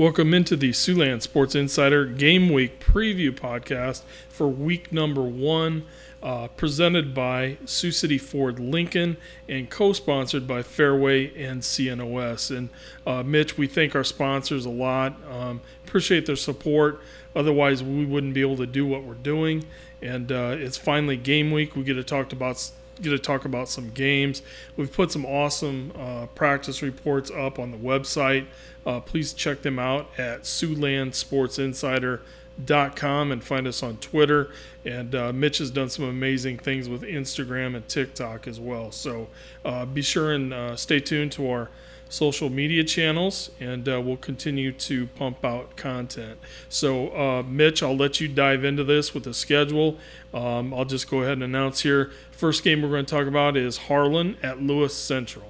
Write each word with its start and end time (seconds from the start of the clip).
Welcome 0.00 0.32
into 0.32 0.56
the 0.56 0.70
Siouxland 0.70 1.20
Sports 1.20 1.54
Insider 1.54 2.06
Game 2.06 2.48
Week 2.48 2.80
Preview 2.80 3.32
Podcast 3.32 4.00
for 4.30 4.48
week 4.48 4.90
number 4.90 5.20
one, 5.20 5.84
uh, 6.22 6.48
presented 6.48 7.12
by 7.12 7.58
Sioux 7.66 7.92
City 7.92 8.16
Ford 8.16 8.58
Lincoln 8.58 9.18
and 9.46 9.68
co 9.68 9.92
sponsored 9.92 10.46
by 10.46 10.62
Fairway 10.62 11.36
and 11.36 11.60
CNOS. 11.60 12.56
And 12.56 12.70
uh, 13.06 13.22
Mitch, 13.22 13.58
we 13.58 13.66
thank 13.66 13.94
our 13.94 14.02
sponsors 14.02 14.64
a 14.64 14.70
lot, 14.70 15.20
um, 15.30 15.60
appreciate 15.84 16.24
their 16.24 16.34
support. 16.34 17.02
Otherwise, 17.36 17.82
we 17.82 18.06
wouldn't 18.06 18.32
be 18.32 18.40
able 18.40 18.56
to 18.56 18.66
do 18.66 18.86
what 18.86 19.04
we're 19.04 19.12
doing. 19.12 19.66
And 20.00 20.32
uh, 20.32 20.56
it's 20.58 20.78
finally 20.78 21.18
game 21.18 21.50
week. 21.50 21.76
We 21.76 21.82
get 21.82 21.94
to 21.96 22.04
talk 22.04 22.32
about 22.32 22.70
get 23.02 23.10
to 23.10 23.18
talk 23.18 23.44
about 23.44 23.68
some 23.68 23.90
games. 23.90 24.42
We've 24.76 24.92
put 24.92 25.12
some 25.12 25.26
awesome 25.26 25.92
uh, 25.98 26.26
practice 26.26 26.82
reports 26.82 27.30
up 27.30 27.58
on 27.58 27.70
the 27.70 27.76
website. 27.76 28.46
Uh, 28.86 29.00
please 29.00 29.32
check 29.32 29.62
them 29.62 29.78
out 29.78 30.10
at 30.18 30.42
SiouxlandSportsInsider.com 30.42 33.32
and 33.32 33.44
find 33.44 33.66
us 33.66 33.82
on 33.82 33.96
Twitter. 33.98 34.50
And 34.84 35.14
uh, 35.14 35.32
Mitch 35.32 35.58
has 35.58 35.70
done 35.70 35.90
some 35.90 36.06
amazing 36.06 36.58
things 36.58 36.88
with 36.88 37.02
Instagram 37.02 37.76
and 37.76 37.86
TikTok 37.88 38.48
as 38.48 38.58
well. 38.58 38.90
So 38.92 39.28
uh, 39.64 39.84
be 39.84 40.02
sure 40.02 40.32
and 40.32 40.52
uh, 40.52 40.74
stay 40.76 41.00
tuned 41.00 41.32
to 41.32 41.50
our 41.50 41.70
social 42.10 42.50
media 42.50 42.84
channels, 42.84 43.50
and 43.60 43.88
uh, 43.88 44.00
we'll 44.04 44.16
continue 44.18 44.72
to 44.72 45.06
pump 45.06 45.44
out 45.44 45.76
content. 45.76 46.38
So, 46.68 47.08
uh, 47.16 47.42
Mitch, 47.44 47.82
I'll 47.82 47.96
let 47.96 48.20
you 48.20 48.28
dive 48.28 48.64
into 48.64 48.84
this 48.84 49.14
with 49.14 49.24
the 49.24 49.32
schedule. 49.32 49.96
Um, 50.34 50.74
I'll 50.74 50.84
just 50.84 51.08
go 51.08 51.22
ahead 51.22 51.34
and 51.34 51.44
announce 51.44 51.80
here. 51.80 52.10
First 52.32 52.64
game 52.64 52.82
we're 52.82 52.88
going 52.88 53.06
to 53.06 53.10
talk 53.10 53.26
about 53.26 53.56
is 53.56 53.78
Harlan 53.78 54.36
at 54.42 54.60
Lewis 54.60 54.94
Central. 54.94 55.46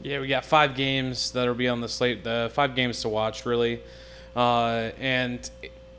Yeah, 0.00 0.20
we 0.20 0.28
got 0.28 0.44
five 0.44 0.76
games 0.76 1.32
that'll 1.32 1.54
be 1.54 1.68
on 1.68 1.80
the 1.80 1.88
slate. 1.88 2.22
The 2.22 2.50
five 2.54 2.76
games 2.76 3.02
to 3.02 3.08
watch, 3.08 3.44
really, 3.44 3.80
uh, 4.36 4.90
and 5.00 5.50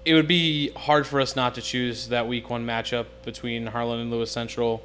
it 0.06 0.14
would 0.14 0.28
be 0.28 0.70
hard 0.72 1.06
for 1.06 1.20
us 1.20 1.36
not 1.36 1.56
to 1.56 1.62
choose 1.62 2.08
that 2.08 2.28
week 2.28 2.50
one 2.50 2.66
matchup 2.66 3.08
between 3.26 3.68
Harlan 3.68 4.00
and 4.00 4.10
Lewis 4.10 4.32
Central. 4.32 4.82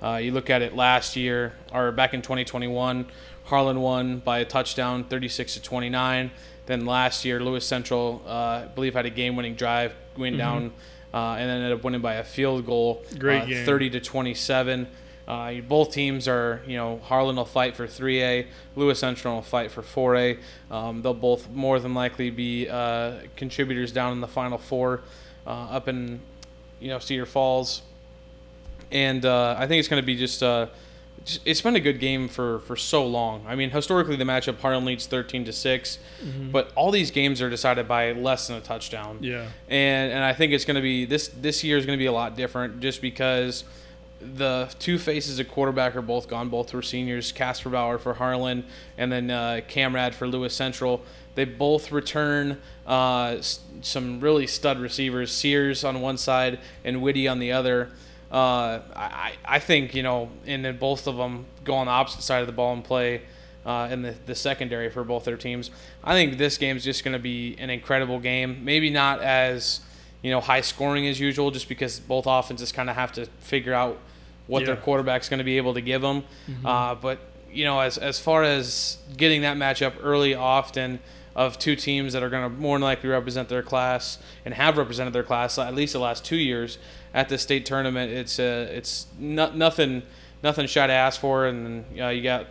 Uh, 0.00 0.16
you 0.16 0.32
look 0.32 0.50
at 0.50 0.62
it 0.62 0.76
last 0.76 1.16
year, 1.16 1.52
or 1.72 1.90
back 1.92 2.12
in 2.14 2.22
2021, 2.22 3.06
Harlan 3.52 3.82
won 3.82 4.20
by 4.20 4.38
a 4.38 4.46
touchdown, 4.46 5.04
36 5.04 5.52
to 5.52 5.60
29. 5.60 6.30
Then 6.64 6.86
last 6.86 7.22
year, 7.22 7.38
Lewis 7.38 7.66
Central, 7.66 8.22
uh, 8.26 8.30
I 8.30 8.68
believe, 8.74 8.94
had 8.94 9.04
a 9.04 9.10
game-winning 9.10 9.56
drive, 9.56 9.92
went 10.16 10.36
mm-hmm. 10.36 10.38
down, 10.38 10.72
uh, 11.12 11.36
and 11.38 11.50
then 11.50 11.58
ended 11.58 11.72
up 11.78 11.84
winning 11.84 12.00
by 12.00 12.14
a 12.14 12.24
field 12.24 12.64
goal, 12.64 13.04
Great 13.18 13.42
uh, 13.42 13.44
game. 13.44 13.66
30 13.66 13.90
to 13.90 14.00
27. 14.00 14.86
Uh, 15.28 15.52
both 15.68 15.92
teams 15.92 16.28
are, 16.28 16.62
you 16.66 16.78
know, 16.78 16.98
Harlan 17.04 17.36
will 17.36 17.44
fight 17.44 17.76
for 17.76 17.86
3A, 17.86 18.46
Lewis 18.74 18.98
Central 18.98 19.34
will 19.34 19.42
fight 19.42 19.70
for 19.70 19.82
4A. 19.82 20.38
Um, 20.70 21.02
they'll 21.02 21.12
both 21.12 21.50
more 21.50 21.78
than 21.78 21.92
likely 21.92 22.30
be 22.30 22.70
uh, 22.70 23.16
contributors 23.36 23.92
down 23.92 24.12
in 24.12 24.22
the 24.22 24.28
Final 24.28 24.56
Four, 24.56 25.02
uh, 25.46 25.50
up 25.50 25.88
in, 25.88 26.20
you 26.80 26.88
know, 26.88 26.98
Cedar 26.98 27.26
Falls. 27.26 27.82
And 28.90 29.26
I 29.26 29.66
think 29.66 29.78
it's 29.78 29.88
going 29.88 30.02
to 30.02 30.06
be 30.06 30.16
just 30.16 30.42
it's 31.44 31.60
been 31.60 31.76
a 31.76 31.80
good 31.80 32.00
game 32.00 32.28
for, 32.28 32.60
for 32.60 32.76
so 32.76 33.06
long. 33.06 33.44
I 33.46 33.54
mean, 33.54 33.70
historically, 33.70 34.16
the 34.16 34.24
matchup 34.24 34.58
Harlan 34.58 34.84
leads 34.84 35.06
thirteen 35.06 35.44
to 35.44 35.52
6 35.52 35.98
mm-hmm. 36.22 36.50
but 36.50 36.72
all 36.74 36.90
these 36.90 37.10
games 37.10 37.40
are 37.40 37.50
decided 37.50 37.86
by 37.86 38.12
less 38.12 38.48
than 38.48 38.56
a 38.56 38.60
touchdown. 38.60 39.18
Yeah, 39.20 39.48
and 39.68 40.12
and 40.12 40.24
I 40.24 40.32
think 40.32 40.52
it's 40.52 40.64
going 40.64 40.76
to 40.76 40.82
be 40.82 41.04
this 41.04 41.28
this 41.28 41.62
year 41.62 41.78
is 41.78 41.86
going 41.86 41.98
to 41.98 42.02
be 42.02 42.06
a 42.06 42.12
lot 42.12 42.36
different 42.36 42.80
just 42.80 43.00
because 43.00 43.64
the 44.20 44.72
two 44.78 44.98
faces 44.98 45.38
of 45.38 45.48
quarterback 45.48 45.96
are 45.96 46.02
both 46.02 46.28
gone. 46.28 46.48
Both 46.48 46.72
were 46.72 46.82
seniors. 46.82 47.32
Casper 47.32 47.70
Bauer 47.70 47.98
for 47.98 48.14
Harlan, 48.14 48.64
and 48.96 49.10
then 49.10 49.30
uh, 49.30 49.60
Camrad 49.68 50.14
for 50.14 50.26
Lewis 50.26 50.54
Central. 50.54 51.02
They 51.34 51.44
both 51.44 51.90
return 51.92 52.60
uh, 52.86 53.38
some 53.80 54.20
really 54.20 54.46
stud 54.46 54.78
receivers. 54.78 55.32
Sears 55.32 55.82
on 55.84 56.00
one 56.00 56.18
side 56.18 56.60
and 56.84 57.02
Whitty 57.02 57.26
on 57.26 57.38
the 57.38 57.52
other. 57.52 57.90
Uh, 58.32 58.80
I, 58.96 59.34
I 59.44 59.58
think 59.58 59.94
you 59.94 60.02
know, 60.02 60.30
and 60.46 60.64
then 60.64 60.78
both 60.78 61.06
of 61.06 61.16
them 61.16 61.44
go 61.64 61.74
on 61.74 61.86
the 61.86 61.92
opposite 61.92 62.22
side 62.22 62.40
of 62.40 62.46
the 62.46 62.52
ball 62.52 62.72
and 62.72 62.82
play 62.82 63.20
uh, 63.66 63.88
in 63.90 64.00
the, 64.00 64.14
the 64.24 64.34
secondary 64.34 64.90
for 64.90 65.04
both 65.04 65.24
their 65.24 65.36
teams. 65.36 65.70
I 66.02 66.14
think 66.14 66.38
this 66.38 66.56
game 66.56 66.78
is 66.78 66.82
just 66.84 67.04
going 67.04 67.12
to 67.12 67.18
be 67.18 67.56
an 67.58 67.68
incredible 67.68 68.18
game. 68.18 68.64
Maybe 68.64 68.88
not 68.88 69.20
as 69.20 69.80
you 70.22 70.30
know 70.30 70.40
high 70.40 70.62
scoring 70.62 71.06
as 71.08 71.20
usual, 71.20 71.50
just 71.50 71.68
because 71.68 72.00
both 72.00 72.24
offenses 72.26 72.72
kind 72.72 72.88
of 72.88 72.96
have 72.96 73.12
to 73.12 73.26
figure 73.40 73.74
out 73.74 73.98
what 74.46 74.60
yeah. 74.60 74.66
their 74.66 74.76
quarterback's 74.76 75.28
going 75.28 75.38
to 75.38 75.44
be 75.44 75.58
able 75.58 75.74
to 75.74 75.82
give 75.82 76.00
them. 76.00 76.24
Mm-hmm. 76.48 76.66
Uh, 76.66 76.94
but 76.94 77.18
you 77.52 77.66
know, 77.66 77.80
as 77.80 77.98
as 77.98 78.18
far 78.18 78.44
as 78.44 78.96
getting 79.14 79.42
that 79.42 79.58
matchup 79.58 79.92
early, 80.02 80.34
often 80.34 81.00
of 81.34 81.58
two 81.58 81.76
teams 81.76 82.12
that 82.12 82.22
are 82.22 82.30
going 82.30 82.42
to 82.42 82.58
more 82.58 82.76
than 82.76 82.82
likely 82.82 83.08
represent 83.08 83.48
their 83.48 83.62
class 83.62 84.18
and 84.44 84.54
have 84.54 84.76
represented 84.76 85.12
their 85.14 85.22
class 85.22 85.58
at 85.58 85.74
least 85.74 85.94
the 85.94 85.98
last 85.98 86.24
two 86.24 86.36
years 86.36 86.78
at 87.14 87.28
the 87.28 87.38
state 87.38 87.66
tournament. 87.66 88.12
It's 88.12 88.38
uh, 88.38 88.68
it's 88.70 89.06
not, 89.18 89.56
nothing 89.56 90.02
nothing 90.42 90.66
shy 90.66 90.86
to 90.86 90.92
ask 90.92 91.20
for, 91.20 91.46
and 91.46 91.84
uh, 92.00 92.08
you 92.08 92.22
got 92.22 92.46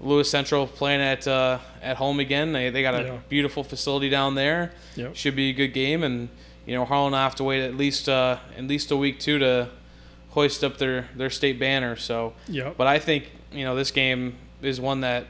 Lewis 0.00 0.30
Central 0.30 0.66
playing 0.66 1.00
at 1.00 1.26
uh, 1.26 1.58
at 1.82 1.96
home 1.96 2.20
again. 2.20 2.52
They, 2.52 2.70
they 2.70 2.82
got 2.82 2.94
a 2.94 3.04
yeah. 3.04 3.18
beautiful 3.28 3.62
facility 3.62 4.08
down 4.08 4.34
there. 4.34 4.72
Yep. 4.96 5.16
Should 5.16 5.36
be 5.36 5.50
a 5.50 5.52
good 5.52 5.74
game, 5.74 6.02
and 6.02 6.28
you 6.66 6.74
know 6.74 6.84
Harlan 6.84 7.12
will 7.12 7.18
have 7.18 7.34
to 7.36 7.44
wait 7.44 7.62
at 7.62 7.76
least 7.76 8.08
uh, 8.08 8.38
at 8.56 8.64
least 8.64 8.90
a 8.90 8.96
week 8.96 9.20
too 9.20 9.38
to 9.38 9.68
hoist 10.30 10.64
up 10.64 10.78
their 10.78 11.08
their 11.14 11.30
state 11.30 11.58
banner. 11.58 11.96
So, 11.96 12.32
yeah. 12.48 12.72
But 12.76 12.86
I 12.86 12.98
think 12.98 13.30
you 13.52 13.64
know 13.64 13.74
this 13.74 13.90
game 13.90 14.36
is 14.62 14.80
one 14.80 15.02
that 15.02 15.26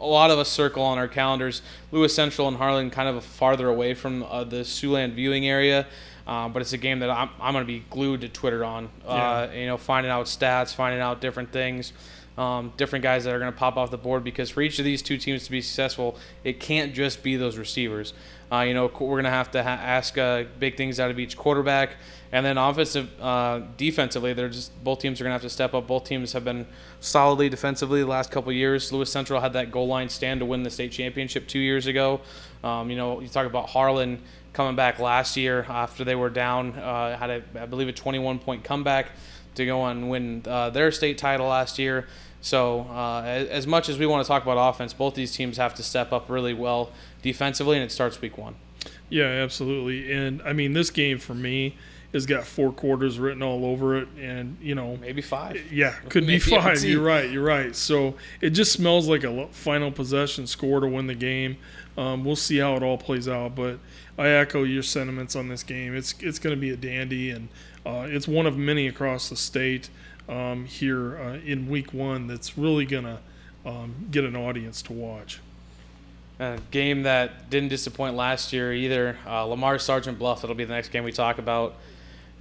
a 0.00 0.06
lot 0.06 0.30
of 0.30 0.38
us 0.38 0.48
circle 0.48 0.82
on 0.82 0.98
our 0.98 1.08
calendars. 1.08 1.62
Lewis 1.90 2.14
Central 2.14 2.46
and 2.48 2.56
Harlan 2.56 2.90
kind 2.90 3.08
of 3.08 3.24
farther 3.24 3.68
away 3.68 3.94
from 3.94 4.22
uh, 4.22 4.44
the 4.44 4.58
Siouxland 4.58 5.14
viewing 5.14 5.48
area. 5.48 5.86
Uh, 6.28 6.46
but 6.46 6.60
it's 6.60 6.74
a 6.74 6.78
game 6.78 6.98
that 6.98 7.08
I'm, 7.08 7.30
I'm 7.40 7.54
going 7.54 7.64
to 7.64 7.72
be 7.72 7.82
glued 7.88 8.20
to 8.20 8.28
Twitter 8.28 8.62
on. 8.62 8.90
Uh, 9.06 9.48
You 9.54 9.66
know, 9.66 9.78
finding 9.78 10.12
out 10.12 10.26
stats, 10.26 10.74
finding 10.74 11.00
out 11.00 11.22
different 11.22 11.52
things, 11.52 11.94
um, 12.36 12.70
different 12.76 13.02
guys 13.02 13.24
that 13.24 13.34
are 13.34 13.38
going 13.38 13.50
to 13.50 13.58
pop 13.58 13.78
off 13.78 13.90
the 13.90 13.96
board. 13.96 14.24
Because 14.24 14.50
for 14.50 14.60
each 14.60 14.78
of 14.78 14.84
these 14.84 15.00
two 15.00 15.16
teams 15.16 15.44
to 15.44 15.50
be 15.50 15.62
successful, 15.62 16.18
it 16.44 16.60
can't 16.60 16.92
just 16.92 17.22
be 17.22 17.36
those 17.36 17.56
receivers. 17.56 18.12
Uh, 18.52 18.60
you 18.60 18.74
know, 18.74 18.86
we're 18.86 19.16
going 19.20 19.24
to 19.24 19.30
have 19.30 19.50
to 19.52 19.62
ha- 19.62 19.70
ask 19.70 20.18
uh, 20.18 20.44
big 20.58 20.76
things 20.76 21.00
out 21.00 21.10
of 21.10 21.18
each 21.18 21.36
quarterback, 21.36 21.96
and 22.32 22.44
then 22.46 22.56
offensive, 22.56 23.08
uh, 23.20 23.60
defensively, 23.76 24.32
they're 24.34 24.48
just 24.48 24.72
both 24.84 25.00
teams 25.00 25.20
are 25.20 25.24
going 25.24 25.30
to 25.30 25.34
have 25.34 25.42
to 25.42 25.50
step 25.50 25.74
up. 25.74 25.86
Both 25.86 26.04
teams 26.04 26.32
have 26.32 26.44
been 26.44 26.66
solidly 27.00 27.48
defensively 27.48 28.00
the 28.00 28.06
last 28.06 28.30
couple 28.30 28.52
years. 28.52 28.92
Lewis 28.92 29.10
Central 29.10 29.40
had 29.40 29.52
that 29.54 29.70
goal 29.70 29.86
line 29.86 30.08
stand 30.08 30.40
to 30.40 30.46
win 30.46 30.62
the 30.62 30.70
state 30.70 30.92
championship 30.92 31.46
two 31.46 31.58
years 31.58 31.86
ago. 31.86 32.20
Um, 32.64 32.90
you 32.90 32.96
know, 32.96 33.20
you 33.20 33.28
talk 33.28 33.46
about 33.46 33.68
Harlan 33.68 34.22
coming 34.52 34.76
back 34.76 34.98
last 34.98 35.36
year 35.36 35.66
after 35.68 36.04
they 36.04 36.14
were 36.14 36.30
down. 36.30 36.74
Uh, 36.74 37.16
had 37.16 37.30
a, 37.30 37.42
I 37.60 37.66
believe 37.66 37.88
a 37.88 37.92
21 37.92 38.38
point 38.38 38.64
comeback 38.64 39.10
to 39.54 39.66
go 39.66 39.86
and 39.86 40.08
win 40.10 40.42
uh, 40.46 40.70
their 40.70 40.90
state 40.90 41.18
title 41.18 41.48
last 41.48 41.78
year. 41.78 42.06
So 42.40 42.80
uh, 42.90 43.22
as 43.22 43.66
much 43.66 43.88
as 43.88 43.98
we 43.98 44.06
want 44.06 44.24
to 44.24 44.28
talk 44.28 44.42
about 44.42 44.56
offense, 44.56 44.92
both 44.92 45.14
these 45.14 45.32
teams 45.32 45.56
have 45.56 45.74
to 45.74 45.82
step 45.82 46.12
up 46.12 46.30
really 46.30 46.54
well 46.54 46.90
defensively, 47.22 47.76
and 47.76 47.84
it 47.84 47.92
starts 47.92 48.20
week 48.20 48.38
one. 48.38 48.54
Yeah, 49.08 49.24
absolutely. 49.24 50.12
And 50.12 50.40
I 50.42 50.52
mean, 50.52 50.72
this 50.72 50.90
game 50.90 51.18
for 51.18 51.34
me 51.34 51.76
has 52.12 52.24
got 52.24 52.44
four 52.44 52.72
quarters 52.72 53.18
written 53.18 53.42
all 53.42 53.64
over 53.64 53.96
it, 53.98 54.08
and 54.18 54.56
you 54.60 54.74
know 54.74 54.96
maybe 54.96 55.20
five. 55.20 55.60
Yeah, 55.72 55.92
could 56.08 56.26
be 56.26 56.38
five. 56.38 56.82
You're 56.82 57.02
right. 57.02 57.28
You're 57.30 57.44
right. 57.44 57.74
So 57.74 58.14
it 58.40 58.50
just 58.50 58.72
smells 58.72 59.08
like 59.08 59.24
a 59.24 59.48
final 59.48 59.90
possession 59.90 60.46
score 60.46 60.80
to 60.80 60.86
win 60.86 61.06
the 61.06 61.14
game. 61.14 61.56
Um, 61.98 62.24
we'll 62.24 62.36
see 62.36 62.58
how 62.58 62.76
it 62.76 62.82
all 62.84 62.96
plays 62.96 63.26
out, 63.26 63.56
but 63.56 63.80
I 64.16 64.28
echo 64.28 64.62
your 64.62 64.84
sentiments 64.84 65.34
on 65.34 65.48
this 65.48 65.64
game. 65.64 65.96
It's 65.96 66.14
it's 66.20 66.38
going 66.38 66.54
to 66.54 66.60
be 66.60 66.70
a 66.70 66.76
dandy, 66.76 67.30
and 67.30 67.48
uh, 67.84 68.06
it's 68.08 68.28
one 68.28 68.46
of 68.46 68.56
many 68.56 68.86
across 68.86 69.28
the 69.28 69.36
state 69.36 69.90
um, 70.28 70.64
here 70.64 71.18
uh, 71.18 71.38
in 71.44 71.68
Week 71.68 71.92
One 71.92 72.28
that's 72.28 72.56
really 72.56 72.84
going 72.84 73.02
to 73.02 73.18
um, 73.66 74.06
get 74.12 74.22
an 74.22 74.36
audience 74.36 74.80
to 74.82 74.92
watch. 74.92 75.40
A 76.38 76.60
game 76.70 77.02
that 77.02 77.50
didn't 77.50 77.70
disappoint 77.70 78.14
last 78.14 78.52
year 78.52 78.72
either. 78.72 79.18
Uh, 79.26 79.42
Lamar 79.46 79.80
Sergeant 79.80 80.20
Bluff. 80.20 80.42
That'll 80.42 80.54
be 80.54 80.64
the 80.64 80.74
next 80.74 80.90
game 80.90 81.02
we 81.02 81.10
talk 81.10 81.38
about. 81.38 81.74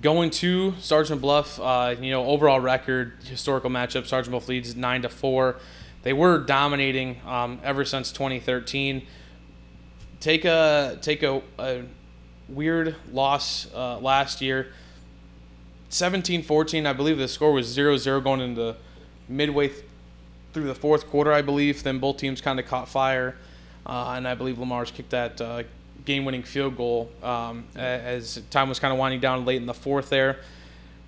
Going 0.04 0.30
to 0.30 0.76
Sergeant 0.80 1.20
Bluff, 1.20 1.60
uh, 1.60 1.96
you 2.00 2.12
know, 2.12 2.28
overall 2.28 2.60
record 2.60 3.14
historical 3.28 3.72
matchup. 3.72 4.06
Sergeant 4.06 4.34
Bluff 4.34 4.48
leads 4.48 4.76
nine 4.76 5.02
to 5.02 5.10
four. 5.10 5.56
They 6.04 6.14
were 6.14 6.38
dominating 6.38 7.20
um, 7.26 7.60
ever 7.64 7.84
since 7.84 8.12
2013 8.12 9.08
take 10.20 10.46
a 10.46 10.98
take 11.02 11.24
a, 11.24 11.42
a 11.60 11.84
weird 12.50 12.96
loss 13.12 13.68
uh, 13.74 14.00
last 14.00 14.42
year. 14.42 14.72
17-14, 15.90 16.86
I 16.86 16.92
believe 16.92 17.18
the 17.18 17.30
score 17.30 17.54
was 17.54 17.76
0-0 17.76 18.22
going 18.22 18.42
into 18.42 18.76
midway 19.30 19.70
th- 19.70 19.86
through 20.52 20.66
the 20.66 20.76
fourth 20.76 21.08
quarter, 21.08 21.32
I 21.32 21.42
believe. 21.42 21.82
Then 21.82 22.00
both 22.00 22.18
teams 22.18 22.42
kind 22.42 22.60
of 22.60 22.66
caught 22.66 22.90
fire, 22.90 23.38
uh, 23.86 24.14
and 24.18 24.28
I 24.28 24.36
believe 24.36 24.60
Le 24.60 24.66
Mars 24.66 24.92
kicked 24.92 25.12
that 25.12 25.40
uh, 25.40 25.64
game-winning 26.04 26.44
field 26.44 26.76
goal 26.76 27.10
um, 27.24 27.66
as 27.76 28.42
time 28.50 28.68
was 28.68 28.80
kind 28.80 28.92
of 28.92 29.00
winding 29.00 29.22
down 29.22 29.46
late 29.46 29.62
in 29.62 29.66
the 29.66 29.74
fourth. 29.74 30.10
There, 30.10 30.40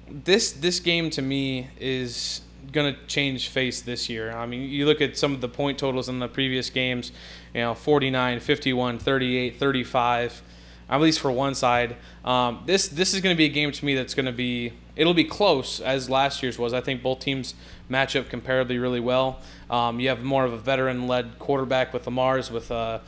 this 0.09 0.53
this 0.53 0.79
game 0.79 1.09
to 1.11 1.21
me 1.21 1.69
is 1.79 2.41
to 2.73 2.95
change 3.07 3.49
face 3.49 3.81
this 3.81 4.09
year. 4.09 4.31
I 4.31 4.45
mean, 4.45 4.69
you 4.69 4.85
look 4.85 5.01
at 5.01 5.17
some 5.17 5.33
of 5.33 5.41
the 5.41 5.49
point 5.49 5.79
totals 5.79 6.09
in 6.09 6.19
the 6.19 6.27
previous 6.27 6.69
games, 6.69 7.11
you 7.53 7.61
know, 7.61 7.73
49, 7.73 8.39
51, 8.39 8.99
38, 8.99 9.57
35, 9.57 10.41
at 10.89 11.01
least 11.01 11.19
for 11.19 11.31
one 11.31 11.55
side. 11.55 11.95
Um, 12.25 12.63
this 12.65 12.87
this 12.87 13.13
is 13.13 13.21
going 13.21 13.35
to 13.35 13.37
be 13.37 13.45
a 13.45 13.49
game 13.49 13.71
to 13.71 13.85
me 13.85 13.95
that's 13.95 14.13
going 14.13 14.25
to 14.25 14.31
be 14.31 14.73
it'll 14.95 15.13
be 15.13 15.23
close 15.23 15.79
as 15.79 16.09
last 16.09 16.43
year's 16.43 16.59
was. 16.59 16.73
I 16.73 16.81
think 16.81 17.01
both 17.01 17.19
teams 17.19 17.53
match 17.87 18.15
up 18.15 18.27
comparably 18.29 18.81
really 18.81 18.99
well. 18.99 19.39
Um, 19.69 19.99
you 19.99 20.09
have 20.09 20.23
more 20.23 20.45
of 20.45 20.53
a 20.53 20.57
veteran-led 20.57 21.39
quarterback 21.39 21.93
with 21.93 22.05
Le 22.05 22.11
Mars 22.11 22.51
with 22.51 22.71
uh, 22.71 22.99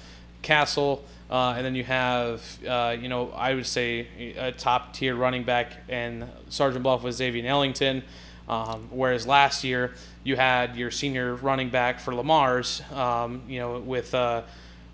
Castle. 0.42 1.04
Uh, 1.30 1.54
and 1.56 1.66
then 1.66 1.76
you 1.76 1.84
have, 1.86 2.44
uh, 2.68 2.96
you 3.00 3.08
know, 3.08 3.32
I 3.32 3.54
would 3.54 3.66
say 3.66 4.36
a 4.38 4.52
top 4.52 4.94
tier 4.94 5.16
running 5.16 5.44
back 5.44 5.72
and 5.88 6.28
Sergeant 6.50 6.84
Bluff 6.84 7.04
with 7.04 7.16
Xavier 7.16 7.48
Ellington. 7.48 8.04
Um, 8.50 8.88
whereas 8.92 9.26
last 9.26 9.64
year 9.64 9.94
you 10.24 10.36
had 10.36 10.76
your 10.76 10.92
senior 10.92 11.36
running 11.36 11.70
back 11.70 12.00
for 12.00 12.14
Le 12.14 12.24
Mars, 12.24 12.82
um, 12.94 13.42
you 13.48 13.60
know, 13.60 13.80
with 13.80 14.14
uh, 14.14 14.42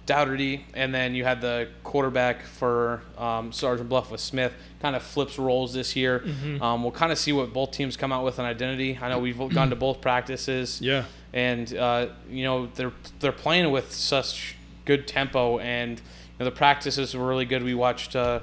Dougherty, 0.05 0.65
and 0.73 0.93
then 0.93 1.15
you 1.15 1.23
had 1.25 1.41
the 1.41 1.67
quarterback 1.83 2.43
for 2.43 3.01
um, 3.17 3.51
Sergeant 3.51 3.89
Bluff 3.89 4.09
with 4.11 4.21
Smith. 4.21 4.53
Kind 4.81 4.95
of 4.95 5.03
flips 5.03 5.37
roles 5.37 5.73
this 5.73 5.95
year. 5.95 6.19
Mm-hmm. 6.19 6.61
Um, 6.61 6.83
we'll 6.83 6.91
kind 6.93 7.11
of 7.11 7.17
see 7.17 7.33
what 7.33 7.51
both 7.51 7.71
teams 7.71 7.97
come 7.97 8.13
out 8.13 8.23
with 8.23 8.39
an 8.39 8.45
identity. 8.45 8.97
I 9.01 9.09
know 9.09 9.19
we've 9.19 9.37
gone 9.37 9.69
to 9.71 9.75
both 9.87 9.99
practices, 10.01 10.79
Yeah. 10.81 11.05
and 11.33 11.73
uh, 11.75 12.07
you 12.29 12.43
know 12.45 12.67
they're 12.75 12.93
they're 13.19 13.31
playing 13.33 13.69
with 13.71 13.91
such 13.91 14.55
good 14.85 15.07
tempo, 15.07 15.59
and 15.59 15.97
you 15.99 16.03
know, 16.39 16.45
the 16.45 16.51
practices 16.51 17.13
were 17.15 17.27
really 17.27 17.45
good. 17.45 17.63
We 17.63 17.73
watched 17.73 18.15
uh, 18.15 18.39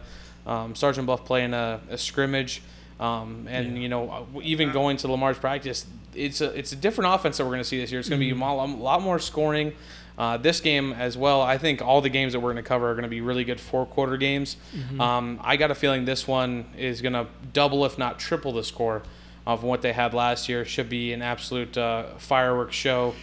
um, 0.46 0.74
Sergeant 0.74 1.06
Bluff 1.06 1.24
play 1.24 1.44
in 1.44 1.54
a, 1.54 1.80
a 1.88 1.96
scrimmage. 1.96 2.62
Um, 3.00 3.46
and 3.50 3.75
Yeah. 3.76 3.82
you 3.82 3.88
know, 3.88 4.26
even 4.43 4.70
going 4.73 4.96
to 4.99 5.08
Le 5.08 5.17
Mars 5.17 5.38
practice, 5.38 5.87
it's 6.14 6.41
a 6.41 6.56
it's 6.56 6.73
a 6.73 6.76
different 6.76 7.12
offense 7.14 7.38
that 7.38 7.44
we're 7.44 7.50
going 7.50 7.62
to 7.62 7.69
see 7.69 7.81
this 7.81 7.91
year. 7.91 8.00
It's 8.00 8.08
going 8.08 8.20
to 8.20 8.25
be 8.25 8.31
a 8.31 8.44
a 8.44 8.67
lot 8.67 9.02
more 9.02 9.19
scoring. 9.19 9.73
Uh, 10.17 10.37
this 10.37 10.61
game 10.61 10.93
as 10.93 11.19
well. 11.19 11.43
I 11.43 11.58
think 11.58 11.82
all 11.82 12.00
the 12.00 12.08
games 12.08 12.35
that 12.35 12.38
we're 12.41 12.52
going 12.52 12.62
to 12.62 12.69
cover 12.69 12.88
are 12.88 12.94
going 12.94 13.02
to 13.02 13.08
be 13.08 13.20
really 13.20 13.43
good 13.43 13.58
four 13.58 13.85
quarter 13.85 14.17
games. 14.17 14.56
Um, 15.00 15.41
I 15.43 15.56
got 15.56 15.73
a 15.73 15.75
feeling 15.75 16.05
this 16.05 16.29
one 16.29 16.67
is 16.79 17.02
going 17.02 17.14
to 17.14 17.26
double, 17.52 17.85
if 17.85 17.99
not 17.99 18.20
triple, 18.20 18.52
the 18.52 18.62
score 18.62 19.02
of 19.44 19.64
what 19.64 19.82
they 19.82 19.93
had 19.93 20.14
last 20.14 20.49
year. 20.49 20.64
Should 20.64 20.88
be 20.88 21.12
an 21.12 21.20
absolute 21.20 21.76
uh, 21.76 22.05
fireworks 22.19 22.76
show 22.76 23.14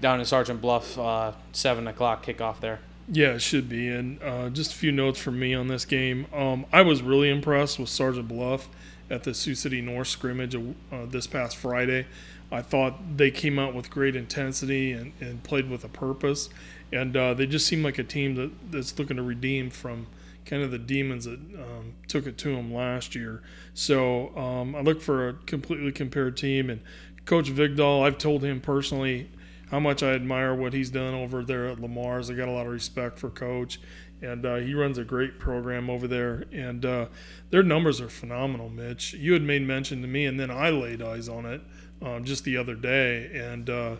down 0.00 0.18
in 0.18 0.26
Sergeant 0.26 0.60
Bluff, 0.60 0.98
uh, 0.98 1.32
seven 1.52 1.86
o'clock 1.86 2.26
kickoff 2.26 2.58
there. 2.58 2.80
Yeah, 3.08 3.34
it 3.34 3.42
should 3.42 3.68
be. 3.68 3.86
And 3.88 4.20
uh, 4.20 4.50
just 4.50 4.72
a 4.72 4.76
few 4.76 4.90
notes 4.90 5.20
from 5.20 5.38
me 5.38 5.54
on 5.54 5.68
this 5.68 5.84
game. 5.84 6.26
Um, 6.34 6.66
I 6.72 6.82
was 6.82 7.00
really 7.00 7.30
impressed 7.30 7.78
with 7.78 7.88
Sergeant 7.90 8.26
Bluff 8.26 8.68
at 9.10 9.24
the 9.24 9.34
Sioux 9.34 9.54
City 9.54 9.80
North 9.80 10.08
scrimmage 10.08 10.54
uh, 10.54 10.60
this 11.06 11.26
past 11.26 11.56
Friday. 11.56 12.06
I 12.52 12.62
thought 12.62 13.16
they 13.16 13.30
came 13.30 13.58
out 13.58 13.74
with 13.74 13.90
great 13.90 14.16
intensity 14.16 14.92
and, 14.92 15.12
and 15.20 15.42
played 15.42 15.68
with 15.68 15.84
a 15.84 15.88
purpose. 15.88 16.48
And 16.92 17.16
uh, 17.16 17.34
they 17.34 17.46
just 17.46 17.66
seem 17.66 17.82
like 17.82 17.98
a 17.98 18.04
team 18.04 18.34
that, 18.36 18.50
that's 18.70 18.98
looking 18.98 19.16
to 19.16 19.22
redeem 19.22 19.70
from 19.70 20.06
kind 20.44 20.62
of 20.62 20.70
the 20.70 20.78
demons 20.78 21.26
that 21.26 21.38
um, 21.38 21.94
took 22.08 22.26
it 22.26 22.38
to 22.38 22.54
them 22.54 22.72
last 22.74 23.14
year. 23.14 23.42
So 23.74 24.36
um, 24.36 24.74
I 24.74 24.80
look 24.80 25.00
for 25.00 25.28
a 25.28 25.32
completely 25.34 25.92
compared 25.92 26.36
team. 26.36 26.70
And 26.70 26.80
Coach 27.24 27.50
Vigdal, 27.50 28.02
I've 28.02 28.18
told 28.18 28.42
him 28.42 28.60
personally 28.60 29.30
how 29.70 29.78
much 29.80 30.02
I 30.02 30.14
admire 30.14 30.54
what 30.54 30.72
he's 30.72 30.90
done 30.90 31.14
over 31.14 31.44
there 31.44 31.66
at 31.66 31.80
Le 31.80 31.88
Mars. 31.88 32.28
I 32.30 32.34
got 32.34 32.48
a 32.48 32.52
lot 32.52 32.66
of 32.66 32.72
respect 32.72 33.18
for 33.18 33.30
Coach, 33.30 33.80
and 34.20 34.44
uh, 34.44 34.56
he 34.56 34.74
runs 34.74 34.98
a 34.98 35.04
great 35.04 35.38
program 35.38 35.88
over 35.88 36.08
there. 36.08 36.44
And 36.52 36.84
uh, 36.84 37.06
their 37.50 37.62
numbers 37.62 38.00
are 38.00 38.08
phenomenal, 38.08 38.68
Mitch. 38.68 39.14
You 39.14 39.32
had 39.32 39.42
made 39.42 39.62
mention 39.62 40.02
to 40.02 40.08
me, 40.08 40.26
and 40.26 40.38
then 40.38 40.50
I 40.50 40.70
laid 40.70 41.02
eyes 41.02 41.28
on 41.28 41.46
it 41.46 41.60
um, 42.02 42.24
just 42.24 42.44
the 42.44 42.56
other 42.56 42.74
day, 42.74 43.30
and 43.32 43.70
uh, 43.70 43.96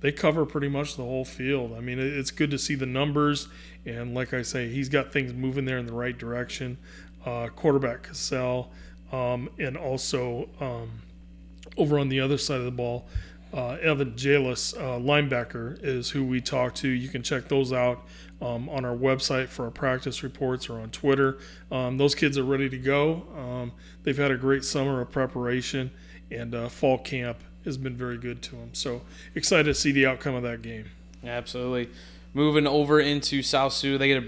they 0.00 0.12
cover 0.12 0.46
pretty 0.46 0.68
much 0.68 0.96
the 0.96 1.02
whole 1.02 1.24
field. 1.24 1.74
I 1.76 1.80
mean, 1.80 1.98
it's 1.98 2.30
good 2.30 2.50
to 2.52 2.58
see 2.58 2.76
the 2.76 2.86
numbers, 2.86 3.48
and 3.84 4.14
like 4.14 4.32
I 4.32 4.42
say, 4.42 4.68
he's 4.68 4.88
got 4.88 5.12
things 5.12 5.32
moving 5.32 5.64
there 5.64 5.78
in 5.78 5.86
the 5.86 5.92
right 5.92 6.16
direction. 6.16 6.78
Uh, 7.26 7.48
quarterback 7.48 8.04
Cassell, 8.04 8.70
um, 9.10 9.50
and 9.58 9.76
also 9.76 10.48
um, 10.60 11.02
over 11.76 11.98
on 11.98 12.08
the 12.08 12.20
other 12.20 12.38
side 12.38 12.58
of 12.58 12.64
the 12.64 12.70
ball, 12.70 13.08
uh, 13.52 13.76
Evan 13.80 14.12
Jalis, 14.12 14.76
uh, 14.76 14.98
linebacker, 14.98 15.78
is 15.82 16.10
who 16.10 16.24
we 16.24 16.40
talk 16.40 16.74
to. 16.76 16.88
You 16.88 17.08
can 17.08 17.22
check 17.22 17.48
those 17.48 17.72
out 17.72 18.04
um, 18.40 18.68
on 18.68 18.84
our 18.84 18.96
website 18.96 19.48
for 19.48 19.64
our 19.64 19.70
practice 19.70 20.22
reports 20.22 20.68
or 20.68 20.78
on 20.80 20.90
Twitter. 20.90 21.38
Um, 21.72 21.98
those 21.98 22.14
kids 22.14 22.36
are 22.38 22.44
ready 22.44 22.68
to 22.68 22.78
go. 22.78 23.26
Um, 23.36 23.72
they've 24.02 24.16
had 24.16 24.30
a 24.30 24.36
great 24.36 24.64
summer 24.64 25.00
of 25.00 25.10
preparation, 25.10 25.90
and 26.30 26.54
uh, 26.54 26.68
fall 26.68 26.98
camp 26.98 27.38
has 27.64 27.76
been 27.76 27.96
very 27.96 28.18
good 28.18 28.42
to 28.42 28.52
them. 28.52 28.70
So 28.72 29.02
excited 29.34 29.64
to 29.64 29.74
see 29.74 29.92
the 29.92 30.06
outcome 30.06 30.34
of 30.34 30.42
that 30.42 30.62
game. 30.62 30.86
Absolutely. 31.24 31.90
Moving 32.34 32.66
over 32.66 33.00
into 33.00 33.42
South 33.42 33.72
Sioux, 33.72 33.98
they 33.98 34.08
get 34.08 34.22
a 34.22 34.26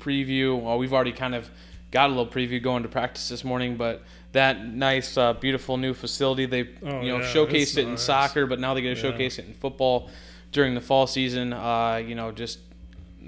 preview. 0.00 0.60
Well, 0.60 0.78
we've 0.78 0.92
already 0.92 1.12
kind 1.12 1.34
of 1.34 1.50
got 1.94 2.06
a 2.10 2.12
little 2.12 2.26
preview 2.26 2.60
going 2.62 2.82
to 2.82 2.88
practice 2.90 3.28
this 3.28 3.44
morning, 3.44 3.76
but 3.76 4.02
that 4.32 4.66
nice, 4.66 5.16
uh, 5.16 5.32
beautiful 5.32 5.76
new 5.76 5.94
facility 5.94 6.44
they 6.44 6.68
Oh, 6.82 7.00
you 7.00 7.08
know 7.12 7.18
yeah, 7.20 7.32
showcased 7.32 7.78
it 7.78 7.84
in 7.84 7.90
nice. 7.90 8.02
soccer, 8.02 8.46
but 8.46 8.58
now 8.60 8.74
they 8.74 8.82
get 8.82 8.96
to 8.96 9.02
Yeah. 9.02 9.12
showcase 9.12 9.38
it 9.38 9.46
in 9.46 9.54
football 9.54 10.10
during 10.52 10.74
the 10.74 10.80
fall 10.80 11.06
season. 11.06 11.52
Uh, 11.52 12.02
you 12.04 12.14
know, 12.16 12.32
just 12.32 12.58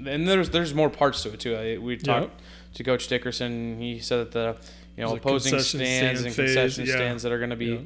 and 0.06 0.28
there's 0.28 0.50
there's 0.50 0.74
more 0.74 0.90
parts 0.90 1.22
to 1.22 1.32
it 1.32 1.40
too. 1.40 1.80
We 1.80 1.96
talked 1.96 2.40
to 2.74 2.84
Coach 2.84 3.06
Dickerson. 3.08 3.80
He 3.80 4.00
said 4.00 4.18
that 4.18 4.32
the 4.32 4.56
you 4.96 5.02
know 5.04 5.10
There's 5.10 5.20
opposing 5.20 5.60
stands 5.60 5.68
stand 5.68 6.16
and 6.18 6.26
phase, 6.26 6.36
concession 6.36 6.86
yeah. 6.86 6.92
stands 6.96 7.22
that 7.22 7.30
are 7.32 7.38
going 7.38 7.50
to 7.50 7.56
be 7.56 7.66
Yeah. 7.66 7.78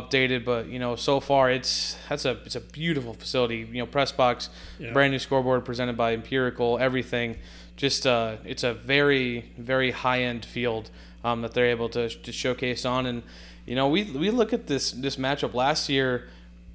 updated. 0.00 0.44
But 0.44 0.66
you 0.68 0.78
know, 0.78 0.94
so 0.94 1.20
far 1.20 1.50
it's 1.50 1.96
that's 2.10 2.26
a 2.26 2.32
it's 2.44 2.54
a 2.56 2.60
beautiful 2.60 3.14
facility. 3.14 3.66
You 3.72 3.78
know, 3.78 3.86
press 3.86 4.12
box, 4.12 4.50
brand 4.92 5.12
new 5.12 5.18
scoreboard 5.18 5.64
presented 5.64 5.96
by 5.96 6.12
Empirical, 6.12 6.78
everything. 6.78 7.38
Just 7.78 8.06
uh, 8.06 8.36
it's 8.44 8.64
a 8.64 8.74
very 8.74 9.50
very 9.56 9.90
high 9.92 10.22
end 10.24 10.44
field 10.44 10.90
um, 11.24 11.40
that 11.42 11.54
they're 11.54 11.70
able 11.70 11.88
to, 11.90 12.08
to 12.10 12.32
showcase 12.32 12.84
on. 12.84 13.06
And 13.06 13.22
you 13.66 13.74
know, 13.76 13.88
we 13.88 14.02
we 14.04 14.30
look 14.30 14.52
at 14.52 14.66
this 14.66 14.90
this 14.92 15.16
matchup 15.16 15.54
last 15.54 15.88
year. 15.88 16.28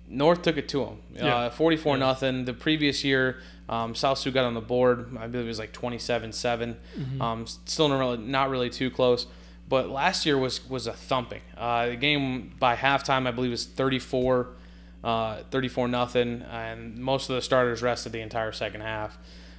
North 0.10 0.42
took 0.44 0.58
it 0.58 0.68
to 0.70 0.86
them, 0.86 0.98
Yeah. 1.16 1.36
uh, 1.36 1.50
forty-four 1.50 1.96
Yeah. 1.96 2.00
nothing. 2.08 2.46
The 2.46 2.54
previous 2.54 3.04
year, 3.04 3.42
um, 3.68 3.96
South 3.96 4.18
Sioux 4.18 4.32
got 4.32 4.46
on 4.46 4.54
the 4.54 4.62
board. 4.62 5.16
I 5.20 5.28
believe 5.28 5.46
it 5.46 5.48
was 5.50 5.60
like 5.60 5.72
27-7. 5.74 6.76
Mm-hmm. 6.98 7.22
Um, 7.22 7.48
still 7.48 7.88
not 7.90 8.00
really, 8.00 8.18
not 8.18 8.50
really 8.50 8.70
too 8.70 8.90
close. 8.92 9.26
But 9.70 9.90
last 9.90 10.26
year 10.26 10.38
was 10.38 10.70
was 10.70 10.88
a 10.88 10.94
thumping. 10.94 11.42
Uh, 11.58 11.88
the 11.88 11.96
game 11.96 12.52
by 12.60 12.76
halftime, 12.76 13.28
I 13.28 13.32
believe, 13.32 13.52
was 13.52 13.66
34, 13.66 14.48
uh, 15.04 15.38
34 15.52 15.88
nothing, 15.88 16.44
and 16.44 16.98
most 16.98 17.30
of 17.30 17.36
the 17.36 17.42
starters 17.42 17.82
rested 17.82 18.12
the 18.12 18.22
entire 18.22 18.52
second 18.52 18.82
half. 18.82 19.18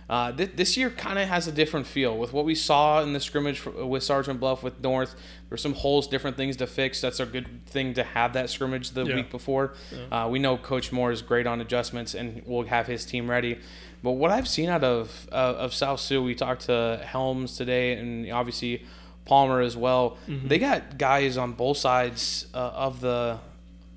Uh, 0.09 0.33
th- 0.33 0.51
this 0.55 0.77
year 0.77 0.91
kind 0.91 1.19
of 1.19 1.29
has 1.29 1.49
a 1.49 1.53
different 1.53 1.87
feel 1.87 2.17
with 2.19 2.33
what 2.33 2.45
we 2.45 2.55
saw 2.55 3.01
in 3.03 3.13
the 3.15 3.21
scrimmage 3.21 3.65
with 3.65 4.03
Sergeant 4.03 4.39
Bluff 4.39 4.63
with 4.63 4.81
North. 4.83 5.15
There's 5.49 5.63
some 5.63 5.73
holes, 5.75 6.07
different 6.07 6.37
things 6.37 6.57
to 6.59 6.67
fix. 6.67 7.01
That's 7.01 7.21
a 7.21 7.27
good 7.27 7.65
thing 7.67 7.95
to 7.95 8.03
have 8.05 8.35
that 8.35 8.51
scrimmage 8.51 8.91
the 8.91 9.05
Yeah. 9.05 9.15
week 9.17 9.31
before. 9.31 9.75
Uh, 10.13 10.29
we 10.31 10.39
know 10.39 10.57
Coach 10.59 10.93
Moore 10.93 11.11
is 11.11 11.23
great 11.23 11.47
on 11.47 11.61
adjustments, 11.61 12.15
and 12.15 12.43
will 12.47 12.65
have 12.67 12.87
his 12.87 13.05
team 13.07 13.31
ready. 13.31 13.59
But 14.03 14.13
what 14.13 14.31
I've 14.31 14.47
seen 14.49 14.69
out 14.69 14.85
of 14.85 15.27
uh, 15.33 15.35
of 15.35 15.73
South 15.73 16.01
Sioux, 16.01 16.23
we 16.23 16.35
talked 16.35 16.67
to 16.67 17.01
Helms 17.03 17.57
today, 17.57 17.95
and 17.95 18.31
obviously 18.31 18.85
Palmer 19.25 19.61
as 19.63 19.75
well. 19.75 20.19
They 20.29 20.59
got 20.59 20.99
guys 20.99 21.39
on 21.39 21.53
both 21.53 21.79
sides 21.79 22.47
uh, 22.53 22.59
of 22.59 23.01
the 23.01 23.39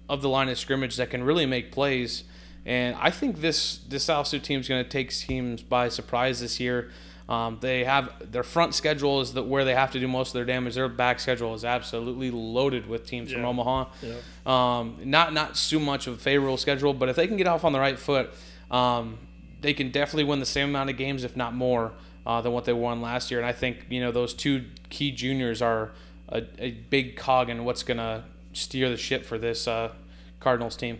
of 0.07 0.21
the 0.21 0.29
line 0.29 0.47
of 0.47 0.57
scrimmage 0.57 0.95
that 0.95 1.09
can 1.09 1.21
really 1.21 1.45
make 1.45 1.73
plays. 1.73 2.23
And 2.67 2.97
I 2.99 3.11
think 3.11 3.39
this 3.39 3.77
this 3.87 4.03
South 4.03 4.27
Sioux 4.27 4.39
team 4.39 4.59
is 4.59 4.67
going 4.67 4.83
to 4.83 4.89
take 4.89 5.09
teams 5.11 5.63
by 5.63 5.87
surprise 5.87 6.41
this 6.41 6.59
year. 6.59 6.91
Um, 7.29 7.57
they 7.61 7.85
have 7.85 8.31
their 8.31 8.43
front 8.43 8.73
schedule 8.73 9.21
is 9.21 9.33
the, 9.33 9.41
where 9.41 9.65
they 9.65 9.73
have 9.73 9.91
to 9.91 9.99
do 9.99 10.07
most 10.07 10.29
of 10.29 10.33
their 10.33 10.45
damage. 10.45 10.75
Their 10.75 10.89
back 10.89 11.19
schedule 11.21 11.53
is 11.55 11.63
absolutely 11.63 12.29
loaded 12.29 12.87
with 12.87 13.05
teams 13.05 13.31
from 13.31 13.45
Omaha. 13.45 13.85
Yeah. 14.01 14.15
Um, 14.45 14.97
not 15.05 15.33
not 15.33 15.55
too 15.55 15.79
much 15.79 16.07
of 16.07 16.15
a 16.15 16.17
favorable 16.17 16.57
schedule, 16.57 16.93
but 16.93 17.07
if 17.07 17.15
they 17.15 17.25
can 17.25 17.37
get 17.37 17.47
off 17.47 17.63
on 17.63 17.71
the 17.71 17.79
right 17.79 17.97
foot, 17.97 18.31
um, 18.69 19.17
they 19.61 19.73
can 19.73 19.89
definitely 19.89 20.25
win 20.25 20.39
the 20.39 20.45
same 20.45 20.69
amount 20.69 20.89
of 20.89 20.97
games, 20.97 21.23
if 21.23 21.37
not 21.37 21.53
more, 21.53 21.93
uh, 22.25 22.41
than 22.41 22.51
what 22.51 22.65
they 22.65 22.73
won 22.73 23.01
last 23.01 23.31
year. 23.31 23.39
And 23.39 23.47
I 23.47 23.53
think 23.53 23.85
you 23.89 24.01
know 24.01 24.11
those 24.11 24.33
two 24.33 24.65
key 24.89 25.11
juniors 25.11 25.61
are 25.61 25.91
a, 26.29 26.43
a 26.59 26.71
big 26.71 27.15
cog 27.15 27.49
in 27.49 27.63
what's 27.63 27.83
going 27.83 27.97
to 27.97 28.25
steer 28.51 28.89
the 28.89 28.97
ship 28.97 29.25
for 29.25 29.37
this 29.37 29.69
uh, 29.69 29.93
Cardinals 30.41 30.75
team. 30.75 30.99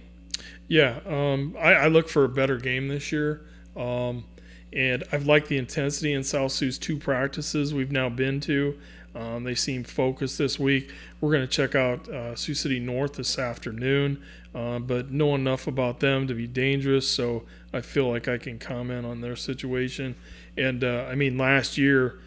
Yeah, 0.68 1.00
um, 1.06 1.56
I, 1.60 1.74
I 1.74 1.88
look 1.88 2.10
for 2.10 2.24
a 2.24 2.30
better 2.30 2.58
game 2.58 2.88
this 2.88 3.12
year. 3.12 3.46
Um, 3.76 4.26
and 4.74 5.04
I've 5.12 5.26
liked 5.26 5.48
the 5.48 5.58
intensity 5.58 6.14
in 6.14 6.24
South 6.24 6.52
Sioux's 6.52 6.78
two 6.78 6.98
practices 6.98 7.74
we've 7.74 7.92
now 7.92 8.10
been 8.10 8.40
to. 8.42 8.78
Um, 9.16 9.44
they 9.44 9.56
seem 9.56 9.84
focused 9.84 10.38
this 10.38 10.60
week. 10.60 10.92
We're 11.22 11.32
going 11.32 11.48
to 11.48 11.48
check 11.48 11.74
out 11.74 12.08
uh, 12.10 12.36
Sioux 12.36 12.54
City 12.54 12.80
North 12.80 13.14
this 13.14 13.40
afternoon, 13.40 14.22
uh, 14.54 14.80
but 14.80 15.10
know 15.10 15.34
enough 15.34 15.66
about 15.66 16.00
them 16.00 16.28
to 16.28 16.36
be 16.36 16.46
dangerous, 16.46 17.10
so 17.10 17.44
I 17.74 17.82
feel 17.82 18.10
like 18.10 18.28
I 18.28 18.38
can 18.38 18.60
comment 18.60 19.06
on 19.06 19.22
their 19.22 19.36
situation. 19.36 20.16
And 20.58 20.84
uh, 20.84 21.08
I 21.10 21.16
mean, 21.16 21.38
last 21.38 21.78
year, 21.78 22.20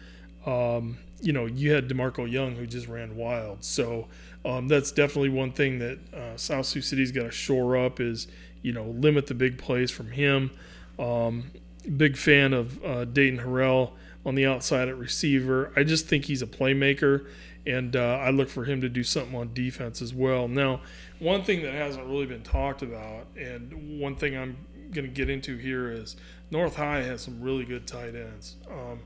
um, 0.45 0.97
you 1.21 1.33
know, 1.33 1.45
you 1.45 1.71
had 1.71 1.87
Demarco 1.87 2.29
Young 2.29 2.55
who 2.55 2.65
just 2.65 2.87
ran 2.87 3.15
wild. 3.15 3.63
So 3.63 4.07
um, 4.43 4.67
that's 4.67 4.91
definitely 4.91 5.29
one 5.29 5.51
thing 5.51 5.79
that 5.79 5.99
uh, 6.13 6.37
South 6.37 6.65
Sioux 6.65 6.81
City's 6.81 7.11
got 7.11 7.23
to 7.23 7.31
shore 7.31 7.77
up 7.77 7.99
is 7.99 8.27
you 8.61 8.73
know 8.73 8.85
limit 8.85 9.27
the 9.27 9.33
big 9.33 9.57
plays 9.57 9.91
from 9.91 10.11
him. 10.11 10.51
Um, 10.99 11.51
big 11.97 12.17
fan 12.17 12.53
of 12.53 12.83
uh, 12.83 13.05
Dayton 13.05 13.39
Harrell 13.39 13.91
on 14.25 14.35
the 14.35 14.45
outside 14.45 14.87
at 14.87 14.97
receiver. 14.97 15.71
I 15.75 15.83
just 15.83 16.07
think 16.07 16.25
he's 16.25 16.41
a 16.41 16.47
playmaker, 16.47 17.27
and 17.65 17.95
uh, 17.95 18.19
I 18.21 18.29
look 18.29 18.49
for 18.49 18.65
him 18.65 18.81
to 18.81 18.89
do 18.89 19.03
something 19.03 19.35
on 19.35 19.53
defense 19.53 20.01
as 20.01 20.13
well. 20.13 20.47
Now, 20.47 20.81
one 21.19 21.43
thing 21.43 21.61
that 21.63 21.73
hasn't 21.73 22.05
really 22.07 22.27
been 22.27 22.43
talked 22.43 22.81
about, 22.81 23.27
and 23.35 23.99
one 23.99 24.15
thing 24.15 24.37
I'm 24.37 24.57
going 24.91 25.07
to 25.07 25.13
get 25.13 25.29
into 25.29 25.57
here 25.57 25.91
is 25.91 26.15
North 26.51 26.75
High 26.75 27.01
has 27.01 27.21
some 27.21 27.41
really 27.41 27.65
good 27.65 27.87
tight 27.87 28.15
ends. 28.15 28.57
Um, 28.69 28.99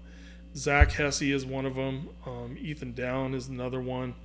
Zach 0.56 0.92
Hesse 0.92 1.24
is 1.24 1.46
one 1.46 1.66
of 1.66 1.76
them. 1.76 2.10
Um, 2.26 2.58
Ethan 2.60 2.94
Down 2.94 3.34
is 3.34 3.48
another 3.48 3.82
one. 3.82 4.16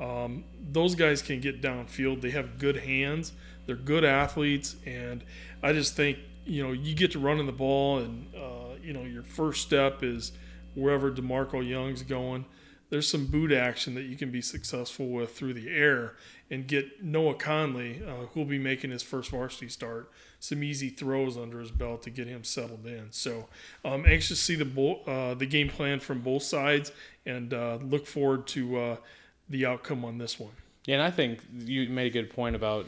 Um, 0.00 0.44
those 0.70 0.94
guys 0.94 1.22
can 1.22 1.40
get 1.40 1.60
downfield. 1.60 2.20
They 2.20 2.30
have 2.30 2.58
good 2.58 2.76
hands. 2.76 3.32
They're 3.66 3.76
good 3.76 4.04
athletes, 4.04 4.76
and 4.86 5.24
I 5.62 5.72
just 5.72 5.96
think 5.96 6.18
you 6.46 6.62
know 6.62 6.72
you 6.72 6.94
get 6.94 7.12
to 7.12 7.18
running 7.18 7.46
the 7.46 7.52
ball, 7.52 7.98
and 7.98 8.26
uh, 8.34 8.76
you 8.82 8.92
know 8.92 9.02
your 9.02 9.22
first 9.22 9.62
step 9.62 10.02
is 10.02 10.32
wherever 10.74 11.10
Demarco 11.10 11.66
Young's 11.66 12.02
going. 12.02 12.44
There's 12.90 13.08
some 13.08 13.26
boot 13.26 13.52
action 13.52 13.94
that 13.94 14.04
you 14.04 14.16
can 14.16 14.30
be 14.30 14.40
successful 14.40 15.08
with 15.08 15.36
through 15.36 15.54
the 15.54 15.68
air 15.68 16.14
and 16.50 16.66
get 16.66 17.04
Noah 17.04 17.34
Conley, 17.34 18.02
uh, 18.06 18.26
who'll 18.32 18.46
be 18.46 18.58
making 18.58 18.90
his 18.90 19.02
first 19.02 19.30
varsity 19.30 19.68
start, 19.68 20.10
some 20.40 20.62
easy 20.62 20.88
throws 20.88 21.36
under 21.36 21.60
his 21.60 21.70
belt 21.70 22.02
to 22.04 22.10
get 22.10 22.26
him 22.26 22.44
settled 22.44 22.86
in. 22.86 23.08
So 23.10 23.48
I'm 23.84 23.92
um, 23.92 24.06
anxious 24.06 24.38
to 24.38 24.44
see 24.44 24.54
the 24.54 25.00
uh, 25.06 25.34
the 25.34 25.46
game 25.46 25.68
plan 25.68 26.00
from 26.00 26.20
both 26.20 26.42
sides 26.42 26.92
and 27.26 27.52
uh, 27.52 27.78
look 27.82 28.06
forward 28.06 28.46
to 28.48 28.78
uh, 28.78 28.96
the 29.48 29.66
outcome 29.66 30.04
on 30.04 30.18
this 30.18 30.40
one. 30.40 30.52
Yeah, 30.86 30.94
and 30.94 31.02
I 31.02 31.10
think 31.10 31.40
you 31.54 31.88
made 31.90 32.06
a 32.06 32.10
good 32.10 32.30
point 32.30 32.56
about 32.56 32.86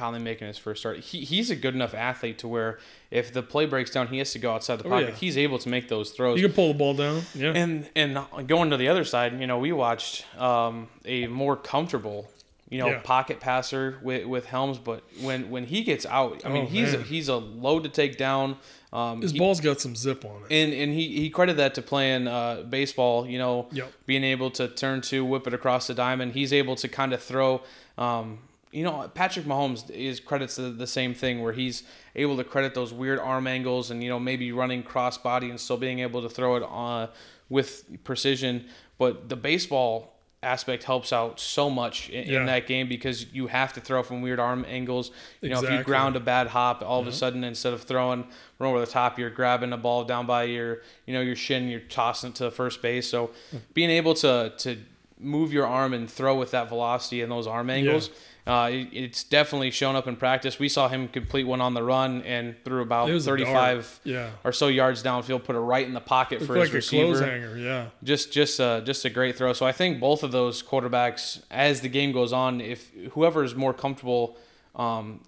Conley 0.00 0.18
making 0.20 0.48
his 0.48 0.58
first 0.58 0.80
start. 0.80 0.98
He, 1.00 1.24
he's 1.24 1.50
a 1.50 1.56
good 1.56 1.74
enough 1.74 1.94
athlete 1.94 2.38
to 2.38 2.48
where 2.48 2.78
if 3.10 3.32
the 3.32 3.42
play 3.42 3.66
breaks 3.66 3.90
down, 3.90 4.08
he 4.08 4.18
has 4.18 4.32
to 4.32 4.38
go 4.38 4.52
outside 4.52 4.78
the 4.78 4.84
pocket. 4.84 5.04
Oh, 5.04 5.08
yeah. 5.08 5.14
He's 5.14 5.36
able 5.36 5.58
to 5.58 5.68
make 5.68 5.88
those 5.88 6.10
throws. 6.10 6.38
He 6.38 6.42
can 6.42 6.52
pull 6.52 6.68
the 6.68 6.78
ball 6.78 6.94
down. 6.94 7.22
Yeah. 7.34 7.52
And 7.54 7.88
and 7.94 8.18
going 8.46 8.70
to 8.70 8.76
the 8.76 8.88
other 8.88 9.04
side, 9.04 9.38
you 9.38 9.46
know, 9.46 9.58
we 9.58 9.72
watched 9.72 10.24
um, 10.38 10.88
a 11.04 11.26
more 11.26 11.56
comfortable 11.56 12.28
you 12.70 12.78
know, 12.78 12.86
yeah. 12.86 13.00
pocket 13.00 13.40
passer 13.40 13.98
with, 14.00 14.26
with 14.26 14.46
Helms, 14.46 14.78
but 14.78 15.02
when 15.20 15.50
when 15.50 15.64
he 15.64 15.82
gets 15.82 16.06
out, 16.06 16.42
I 16.46 16.48
mean, 16.48 16.64
oh, 16.64 16.68
he's 16.68 16.94
a, 16.94 17.02
he's 17.02 17.28
a 17.28 17.36
load 17.36 17.82
to 17.82 17.88
take 17.88 18.16
down. 18.16 18.56
Um, 18.92 19.22
His 19.22 19.32
he, 19.32 19.40
ball's 19.40 19.60
got 19.60 19.80
some 19.80 19.96
zip 19.96 20.24
on 20.24 20.42
it, 20.44 20.52
and 20.52 20.72
and 20.72 20.92
he 20.92 21.20
he 21.20 21.30
credited 21.30 21.58
that 21.58 21.74
to 21.74 21.82
playing 21.82 22.28
uh, 22.28 22.62
baseball. 22.62 23.26
You 23.26 23.38
know, 23.38 23.66
yep. 23.72 23.92
being 24.06 24.22
able 24.22 24.52
to 24.52 24.68
turn 24.68 25.00
to 25.02 25.24
whip 25.24 25.48
it 25.48 25.54
across 25.54 25.88
the 25.88 25.94
diamond. 25.94 26.34
He's 26.34 26.52
able 26.52 26.76
to 26.76 26.86
kind 26.86 27.12
of 27.12 27.20
throw. 27.20 27.62
Um, 27.98 28.38
you 28.72 28.84
know, 28.84 29.10
Patrick 29.14 29.46
Mahomes 29.46 29.90
is 29.90 30.20
credits 30.20 30.56
the, 30.56 30.70
the 30.70 30.86
same 30.86 31.14
thing 31.14 31.42
where 31.42 31.52
he's 31.52 31.82
able 32.14 32.36
to 32.36 32.44
credit 32.44 32.74
those 32.74 32.92
weird 32.92 33.18
arm 33.18 33.46
angles 33.46 33.90
and 33.90 34.02
you 34.02 34.08
know 34.08 34.20
maybe 34.20 34.52
running 34.52 34.82
cross 34.82 35.18
body 35.18 35.50
and 35.50 35.60
still 35.60 35.76
being 35.76 36.00
able 36.00 36.22
to 36.22 36.28
throw 36.28 36.56
it 36.56 36.62
on 36.62 37.08
with 37.48 37.84
precision. 38.04 38.66
But 38.98 39.28
the 39.28 39.36
baseball 39.36 40.14
aspect 40.42 40.84
helps 40.84 41.12
out 41.12 41.38
so 41.38 41.68
much 41.68 42.08
in, 42.08 42.26
yeah. 42.26 42.40
in, 42.40 42.46
that 42.46 42.66
game 42.66 42.88
because 42.88 43.30
you 43.34 43.46
have 43.46 43.74
to 43.74 43.80
throw 43.80 44.02
from 44.02 44.22
weird 44.22 44.38
arm 44.38 44.64
angles. 44.68 45.10
You 45.40 45.48
exactly. 45.48 45.68
know, 45.68 45.74
if 45.74 45.78
you 45.80 45.84
ground 45.84 46.16
a 46.16 46.20
bad 46.20 46.46
hop, 46.46 46.82
all 46.82 47.00
of 47.00 47.06
a 47.06 47.12
sudden 47.12 47.44
instead 47.44 47.74
of 47.74 47.82
throwing 47.82 48.24
run 48.58 48.70
over 48.70 48.80
the 48.80 48.90
top, 48.90 49.18
you're 49.18 49.30
grabbing 49.30 49.72
a 49.72 49.76
ball 49.76 50.04
down 50.04 50.26
by 50.26 50.44
your, 50.44 50.80
you 51.06 51.12
know, 51.12 51.20
your 51.20 51.36
shin, 51.36 51.68
you're 51.68 51.80
tossing 51.80 52.30
it 52.30 52.36
to 52.36 52.50
first 52.50 52.80
base. 52.80 53.08
So 53.08 53.32
hmm. 53.50 53.58
being 53.74 53.90
able 53.90 54.14
to 54.14 54.52
to 54.58 54.78
move 55.18 55.52
your 55.52 55.66
arm 55.66 55.92
and 55.92 56.10
throw 56.10 56.38
with 56.38 56.52
that 56.52 56.68
velocity 56.68 57.20
and 57.20 57.30
those 57.30 57.46
arm 57.46 57.68
angles. 57.68 58.08
Yeah 58.08 58.14
uh, 58.46 58.68
it's 58.70 59.24
definitely 59.24 59.70
shown 59.70 59.96
up 59.96 60.06
in 60.06 60.16
practice. 60.16 60.58
We 60.58 60.68
saw 60.68 60.88
him 60.88 61.08
complete 61.08 61.44
one 61.44 61.60
on 61.60 61.74
the 61.74 61.82
run 61.82 62.22
and 62.22 62.56
threw 62.64 62.82
about 62.82 63.08
35 63.08 64.00
yeah. 64.04 64.30
or 64.44 64.52
so 64.52 64.68
yards 64.68 65.02
downfield, 65.02 65.44
put 65.44 65.56
it 65.56 65.60
right 65.60 65.86
in 65.86 65.94
the 65.94 66.00
pocket 66.00 66.42
for 66.42 66.56
his 66.56 66.68
like 66.68 66.74
receiver. 66.74 67.24
Hanger, 67.24 67.56
yeah. 67.56 67.86
Just 68.02 68.32
just 68.32 68.60
uh, 68.60 68.80
just 68.80 69.04
a 69.04 69.10
great 69.10 69.36
throw. 69.36 69.52
So 69.52 69.66
I 69.66 69.72
think 69.72 70.00
both 70.00 70.22
of 70.22 70.32
those 70.32 70.62
quarterbacks, 70.62 71.42
as 71.50 71.80
the 71.80 71.88
game 71.88 72.12
goes 72.12 72.32
on, 72.32 72.60
if 72.60 72.90
whoever 73.12 73.44
is 73.44 73.54
more 73.54 73.74
comfortable 73.74 74.36
um, 74.74 75.20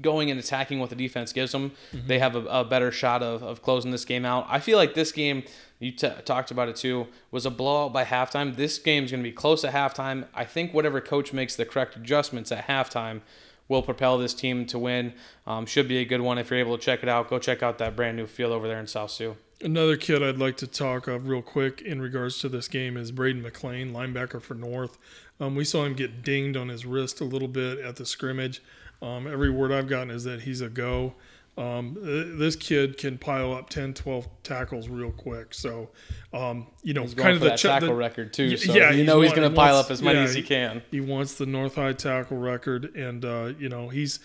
going 0.00 0.30
and 0.30 0.38
attacking 0.40 0.78
what 0.78 0.90
the 0.90 0.96
defense 0.96 1.32
gives 1.32 1.52
them, 1.52 1.72
mm-hmm. 1.92 2.06
they 2.06 2.18
have 2.18 2.34
a, 2.34 2.44
a, 2.46 2.64
better 2.64 2.90
shot 2.90 3.22
of, 3.22 3.42
of 3.42 3.62
closing 3.62 3.90
this 3.90 4.04
game 4.04 4.24
out. 4.24 4.46
I 4.48 4.58
feel 4.58 4.78
like 4.78 4.94
this 4.94 5.12
game, 5.12 5.44
you 5.78 5.92
t- 5.92 6.10
talked 6.24 6.50
about 6.50 6.68
it 6.68 6.76
too, 6.76 7.06
was 7.30 7.46
a 7.46 7.50
blowout 7.50 7.92
by 7.92 8.04
halftime. 8.04 8.56
This 8.56 8.78
game 8.78 9.04
is 9.04 9.10
going 9.10 9.22
to 9.22 9.28
be 9.28 9.34
close 9.34 9.64
at 9.64 9.72
halftime. 9.72 10.26
I 10.34 10.44
think 10.44 10.74
whatever 10.74 11.00
coach 11.00 11.32
makes 11.32 11.56
the 11.56 11.64
correct 11.64 11.96
adjustments 11.96 12.50
at 12.52 12.66
halftime 12.66 13.20
will 13.68 13.82
propel 13.82 14.18
this 14.18 14.34
team 14.34 14.66
to 14.66 14.78
win. 14.78 15.12
Um, 15.46 15.66
should 15.66 15.88
be 15.88 15.98
a 15.98 16.04
good 16.04 16.20
one 16.20 16.38
if 16.38 16.50
you're 16.50 16.60
able 16.60 16.76
to 16.76 16.82
check 16.82 17.02
it 17.02 17.08
out. 17.08 17.28
Go 17.28 17.38
check 17.38 17.62
out 17.62 17.78
that 17.78 17.96
brand 17.96 18.16
new 18.16 18.26
field 18.26 18.52
over 18.52 18.68
there 18.68 18.80
in 18.80 18.86
South 18.86 19.10
Sioux. 19.10 19.36
Another 19.62 19.96
kid 19.96 20.22
I'd 20.22 20.36
like 20.36 20.58
to 20.58 20.66
talk 20.66 21.08
of 21.08 21.28
real 21.28 21.40
quick 21.40 21.80
in 21.80 22.02
regards 22.02 22.38
to 22.40 22.48
this 22.48 22.68
game 22.68 22.96
is 22.96 23.10
Braden 23.10 23.40
McLean, 23.40 23.90
linebacker 23.90 24.40
for 24.40 24.54
North. 24.54 24.98
Um, 25.40 25.54
we 25.54 25.64
saw 25.64 25.84
him 25.84 25.94
get 25.94 26.22
dinged 26.22 26.56
on 26.56 26.68
his 26.68 26.84
wrist 26.84 27.20
a 27.20 27.24
little 27.24 27.48
bit 27.48 27.78
at 27.78 27.96
the 27.96 28.04
scrimmage. 28.04 28.62
Um, 29.02 29.26
every 29.26 29.50
word 29.50 29.72
I've 29.72 29.88
gotten 29.88 30.10
is 30.10 30.24
that 30.24 30.42
he's 30.42 30.60
a 30.60 30.68
go. 30.68 31.14
Um, 31.58 31.96
this 32.38 32.54
kid 32.54 32.98
can 32.98 33.16
pile 33.16 33.54
up 33.54 33.70
10, 33.70 33.94
12 33.94 34.28
tackles 34.42 34.88
real 34.88 35.10
quick. 35.10 35.54
So, 35.54 35.88
um, 36.34 36.66
you 36.82 36.92
know, 36.92 37.02
he's 37.02 37.14
kind 37.14 37.34
of 37.34 37.40
the 37.40 37.56
ch- 37.56 37.62
tackle 37.62 37.88
the, 37.88 37.94
record 37.94 38.34
too. 38.34 38.58
So 38.58 38.74
yeah, 38.74 38.90
you 38.90 39.04
know 39.04 39.22
he's 39.22 39.32
going 39.32 39.48
to 39.48 39.56
pile 39.56 39.76
up 39.76 39.90
as 39.90 40.02
many 40.02 40.18
yeah, 40.18 40.24
as 40.24 40.34
he 40.34 40.42
can. 40.42 40.82
He, 40.90 40.98
he 40.98 41.00
wants 41.00 41.34
the 41.34 41.46
North 41.46 41.76
High 41.76 41.94
tackle 41.94 42.36
record, 42.36 42.94
and 42.94 43.24
uh, 43.24 43.52
you 43.58 43.70
know 43.70 43.88
he's 43.88 44.20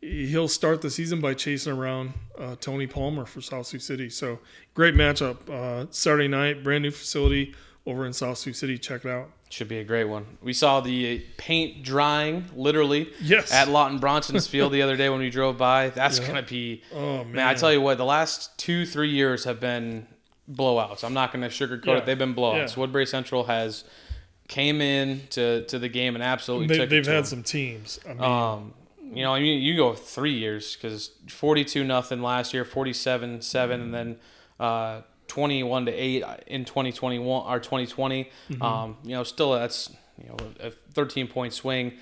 he'll 0.00 0.48
start 0.48 0.82
the 0.82 0.90
season 0.90 1.20
by 1.20 1.34
chasing 1.34 1.72
around 1.72 2.12
uh, 2.38 2.54
Tony 2.60 2.86
Palmer 2.86 3.24
for 3.24 3.40
South 3.40 3.66
Sioux 3.66 3.78
City. 3.78 4.10
So 4.10 4.38
great 4.74 4.94
matchup 4.94 5.48
uh, 5.48 5.86
Saturday 5.90 6.28
night, 6.28 6.62
brand 6.62 6.82
new 6.82 6.90
facility 6.90 7.54
over 7.86 8.06
in 8.06 8.12
South 8.12 8.38
Sioux 8.38 8.52
City. 8.52 8.76
Check 8.78 9.04
it 9.04 9.10
out. 9.10 9.30
Should 9.50 9.68
be 9.68 9.78
a 9.78 9.84
great 9.84 10.04
one. 10.04 10.26
We 10.42 10.52
saw 10.52 10.80
the 10.80 11.24
paint 11.38 11.82
drying, 11.82 12.44
literally, 12.54 13.10
yes. 13.22 13.50
at 13.50 13.68
Lawton 13.68 13.98
Bronson's 13.98 14.46
field 14.46 14.72
the 14.72 14.82
other 14.82 14.96
day 14.96 15.08
when 15.08 15.20
we 15.20 15.30
drove 15.30 15.56
by. 15.56 15.88
That's 15.88 16.18
yeah. 16.18 16.26
gonna 16.26 16.42
be. 16.42 16.82
Oh 16.92 17.24
man. 17.24 17.32
man! 17.32 17.48
I 17.48 17.54
tell 17.54 17.72
you 17.72 17.80
what, 17.80 17.96
the 17.96 18.04
last 18.04 18.58
two, 18.58 18.84
three 18.84 19.08
years 19.08 19.44
have 19.44 19.58
been 19.58 20.06
blowouts. 20.50 21.02
I'm 21.02 21.14
not 21.14 21.32
gonna 21.32 21.48
sugarcoat 21.48 21.86
yeah. 21.86 21.96
it. 21.98 22.06
They've 22.06 22.18
been 22.18 22.34
blowouts. 22.34 22.74
Yeah. 22.74 22.80
Woodbury 22.80 23.06
Central 23.06 23.44
has 23.44 23.84
came 24.48 24.80
in 24.80 25.22
to, 25.30 25.64
to 25.66 25.78
the 25.78 25.88
game 25.88 26.14
and 26.14 26.24
absolutely 26.24 26.68
they, 26.68 26.78
took 26.78 26.90
They've 26.90 27.06
had 27.06 27.16
them. 27.16 27.24
some 27.24 27.42
teams. 27.42 28.00
I 28.08 28.14
mean, 28.14 28.22
um, 28.22 28.74
you 29.12 29.22
know, 29.22 29.34
I 29.34 29.40
mean, 29.40 29.62
you 29.62 29.76
go 29.76 29.94
three 29.94 30.32
years 30.32 30.74
because 30.74 31.10
42 31.28 31.84
nothing 31.84 32.22
last 32.22 32.54
year, 32.54 32.64
47 32.64 33.42
seven, 33.42 33.80
and 33.80 33.94
then. 33.94 34.16
Uh, 34.58 35.02
21 35.28 35.86
to 35.86 35.92
8 35.92 36.24
in 36.46 36.64
2021 36.64 37.46
or 37.46 37.60
2020. 37.60 38.24
Mm-hmm. 38.24 38.62
Um, 38.62 38.96
you 39.04 39.10
know, 39.10 39.22
still 39.22 39.52
that's 39.52 39.90
you 40.20 40.28
know 40.28 40.36
a 40.60 40.70
13 40.94 41.28
point 41.28 41.52
swing. 41.52 41.92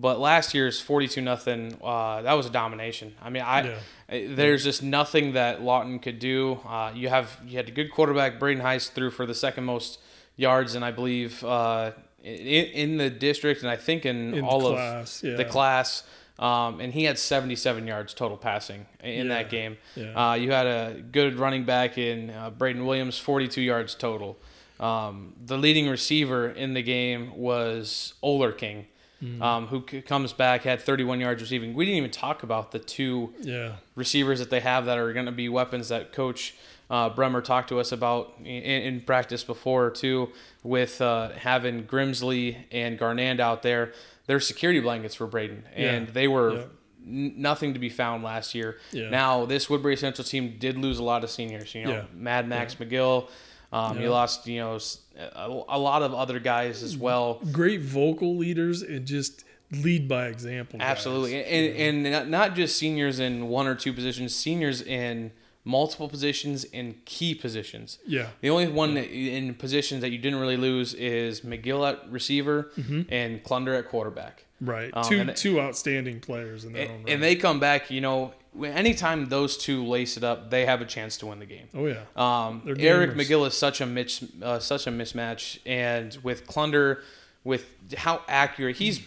But 0.00 0.20
last 0.20 0.54
year's 0.54 0.80
42 0.80 1.20
nothing, 1.20 1.76
uh, 1.82 2.22
that 2.22 2.34
was 2.34 2.46
a 2.46 2.50
domination. 2.50 3.14
I 3.20 3.30
mean, 3.30 3.42
I 3.42 3.78
yeah. 4.08 4.34
there's 4.34 4.62
just 4.62 4.82
nothing 4.82 5.32
that 5.32 5.60
Lawton 5.60 5.98
could 5.98 6.20
do. 6.20 6.60
Uh, 6.64 6.92
you 6.94 7.08
have 7.08 7.36
you 7.44 7.56
had 7.56 7.68
a 7.68 7.72
good 7.72 7.90
quarterback, 7.90 8.38
Braden 8.38 8.62
Heiss 8.62 8.90
threw 8.90 9.10
for 9.10 9.26
the 9.26 9.34
second 9.34 9.64
most 9.64 9.98
yards, 10.36 10.76
and 10.76 10.84
I 10.84 10.92
believe 10.92 11.42
uh, 11.42 11.92
in, 12.22 12.66
in, 12.66 12.96
the 12.96 13.10
district, 13.10 13.62
and 13.62 13.70
I 13.70 13.76
think 13.76 14.06
in, 14.06 14.34
in 14.34 14.44
all 14.44 14.60
class, 14.60 15.22
of 15.22 15.30
yeah. 15.30 15.36
the 15.36 15.44
class. 15.44 16.04
Um, 16.38 16.80
and 16.80 16.92
he 16.92 17.04
had 17.04 17.18
77 17.18 17.86
yards 17.86 18.14
total 18.14 18.36
passing 18.36 18.86
in 19.02 19.26
yeah, 19.26 19.34
that 19.34 19.50
game. 19.50 19.76
Yeah. 19.96 20.30
Uh, 20.30 20.34
you 20.34 20.52
had 20.52 20.66
a 20.66 21.02
good 21.10 21.36
running 21.36 21.64
back 21.64 21.98
in 21.98 22.30
uh, 22.30 22.50
Braden 22.50 22.86
Williams, 22.86 23.18
42 23.18 23.60
yards 23.60 23.94
total. 23.94 24.38
Um, 24.78 25.34
the 25.44 25.58
leading 25.58 25.88
receiver 25.88 26.48
in 26.48 26.74
the 26.74 26.82
game 26.82 27.36
was 27.36 28.14
Oler 28.22 28.56
King, 28.56 28.86
mm. 29.20 29.42
um, 29.42 29.66
who 29.66 29.84
c- 29.90 30.00
comes 30.00 30.32
back, 30.32 30.62
had 30.62 30.80
31 30.80 31.18
yards 31.18 31.42
receiving. 31.42 31.74
We 31.74 31.84
didn't 31.84 31.98
even 31.98 32.10
talk 32.12 32.44
about 32.44 32.70
the 32.70 32.78
two 32.78 33.34
yeah. 33.40 33.72
receivers 33.96 34.38
that 34.38 34.50
they 34.50 34.60
have 34.60 34.86
that 34.86 34.96
are 34.96 35.12
going 35.12 35.26
to 35.26 35.32
be 35.32 35.48
weapons 35.48 35.88
that 35.88 36.12
Coach 36.12 36.54
uh, 36.90 37.10
Bremer 37.10 37.40
talked 37.40 37.68
to 37.70 37.80
us 37.80 37.90
about 37.90 38.34
in, 38.38 38.46
in 38.46 39.00
practice 39.00 39.42
before, 39.42 39.90
too, 39.90 40.30
with 40.62 41.00
uh, 41.00 41.30
having 41.30 41.84
Grimsley 41.84 42.56
and 42.70 42.96
Garnand 42.96 43.40
out 43.40 43.62
there 43.62 43.92
they're 44.28 44.40
security 44.40 44.78
blankets 44.78 45.16
for 45.16 45.26
Braden, 45.26 45.64
and 45.74 46.06
yeah. 46.06 46.12
they 46.12 46.28
were 46.28 46.54
yeah. 46.54 46.64
n- 47.04 47.34
nothing 47.38 47.72
to 47.72 47.80
be 47.80 47.88
found 47.88 48.22
last 48.22 48.54
year. 48.54 48.78
Yeah. 48.92 49.08
Now 49.08 49.46
this 49.46 49.68
Woodbury 49.68 49.96
Central 49.96 50.24
team 50.24 50.56
did 50.58 50.78
lose 50.78 50.98
a 50.98 51.02
lot 51.02 51.24
of 51.24 51.30
seniors. 51.30 51.74
You 51.74 51.86
know, 51.86 52.04
Mad 52.14 52.46
Max 52.46 52.76
McGill. 52.76 53.28
Um, 53.72 54.00
You 54.00 54.10
lost, 54.10 54.46
you 54.46 54.60
know, 54.60 54.78
a, 55.18 55.46
a, 55.68 55.78
lot 55.78 56.02
of 56.02 56.14
other 56.14 56.38
guys 56.38 56.82
as 56.82 56.96
well. 56.96 57.40
Great 57.52 57.82
vocal 57.82 58.34
leaders 58.36 58.80
and 58.80 59.04
just 59.04 59.44
lead 59.70 60.08
by 60.08 60.28
example. 60.28 60.78
Absolutely, 60.80 61.32
guys. 61.32 61.46
and, 61.50 62.06
and 62.06 62.30
not 62.30 62.54
just 62.54 62.78
seniors 62.78 63.20
in 63.20 63.48
one 63.48 63.66
or 63.66 63.74
two 63.74 63.92
positions, 63.92 64.34
seniors 64.34 64.80
in 64.80 65.32
multiple 65.64 66.08
positions 66.08 66.64
and 66.72 67.04
key 67.04 67.34
positions. 67.34 67.98
Yeah. 68.06 68.28
The 68.40 68.50
only 68.50 68.68
one 68.68 68.94
that, 68.94 69.10
in 69.10 69.54
positions 69.54 70.00
that 70.00 70.10
you 70.10 70.18
didn't 70.18 70.38
really 70.40 70.56
lose 70.56 70.94
is 70.94 71.42
McGill 71.42 71.88
at 71.88 72.10
receiver 72.10 72.70
and 73.10 73.42
Clunder 73.44 73.78
at 73.78 73.88
quarterback. 73.88 74.44
Right. 74.60 74.90
Um, 74.92 75.04
two 75.04 75.24
two 75.34 75.60
outstanding 75.60 76.20
players 76.20 76.64
in 76.64 76.72
their 76.72 76.88
own 76.88 76.90
And, 76.94 77.04
right. 77.04 77.12
and 77.14 77.22
they 77.22 77.36
come 77.36 77.60
back, 77.60 77.90
you 77.90 78.00
know, 78.00 78.32
anytime 78.60 79.26
those 79.26 79.56
two 79.56 79.84
lace 79.84 80.16
it 80.16 80.24
up, 80.24 80.50
they 80.50 80.64
have 80.66 80.80
a 80.80 80.84
chance 80.84 81.16
to 81.18 81.26
win 81.26 81.38
the 81.38 81.46
game. 81.46 81.68
oh 81.74 81.86
yeah. 81.86 82.02
Um, 82.16 82.62
Eric. 82.78 83.12
McGill 83.12 83.46
is 83.46 83.54
such 83.54 83.80
a 83.80 83.86
mis- 83.86 84.24
uh, 84.42 84.58
such 84.58 84.86
a 84.86 84.90
mismatch, 84.90 85.58
and 85.64 86.16
with 86.22 86.46
Clunder, 86.46 87.02
with 87.44 87.66
how 87.96 88.22
accurate 88.26 88.76
he's 88.76 89.00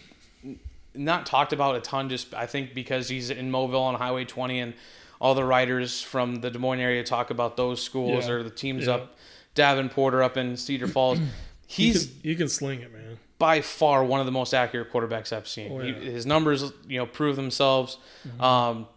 not 0.94 1.26
talked 1.26 1.52
about 1.52 1.76
a 1.76 1.80
ton. 1.80 2.08
Just 2.08 2.32
I 2.34 2.46
think 2.46 2.74
because 2.74 3.08
he's 3.08 3.28
in 3.30 3.50
Moville 3.50 3.80
on 3.82 3.94
Highway 3.96 4.24
20, 4.24 4.58
and 4.60 4.74
all 5.22 5.34
the 5.36 5.44
writers 5.44 6.02
from 6.02 6.40
the 6.40 6.50
Des 6.50 6.58
Moines 6.58 6.80
area 6.80 7.04
talk 7.04 7.30
about 7.30 7.56
those 7.56 7.80
schools 7.80 8.26
Yeah. 8.26 8.32
or 8.32 8.42
the 8.42 8.50
teams 8.50 8.86
Yeah. 8.86 8.94
up 8.94 9.16
Davenport 9.54 10.14
or 10.14 10.22
up 10.22 10.36
in 10.36 10.56
Cedar 10.56 10.88
Falls. 10.96 11.18
He 11.66 11.86
He's 11.92 12.06
can, 12.06 12.14
he 12.22 12.34
can 12.34 12.48
sling 12.48 12.80
it, 12.80 12.92
man. 12.92 13.18
by 13.38 13.60
far 13.60 14.04
one 14.04 14.18
of 14.20 14.26
the 14.26 14.32
most 14.32 14.52
accurate 14.52 14.92
quarterbacks 14.92 15.32
I've 15.32 15.46
seen. 15.48 15.70
Oh, 15.72 15.80
yeah. 15.80 15.92
Mm-hmm. 15.92 16.02
his 16.02 16.26
numbers, 16.26 16.72
you 16.88 16.98
know, 16.98 17.06
prove 17.06 17.36
themselves. 17.36 17.98
Um, 18.40 18.88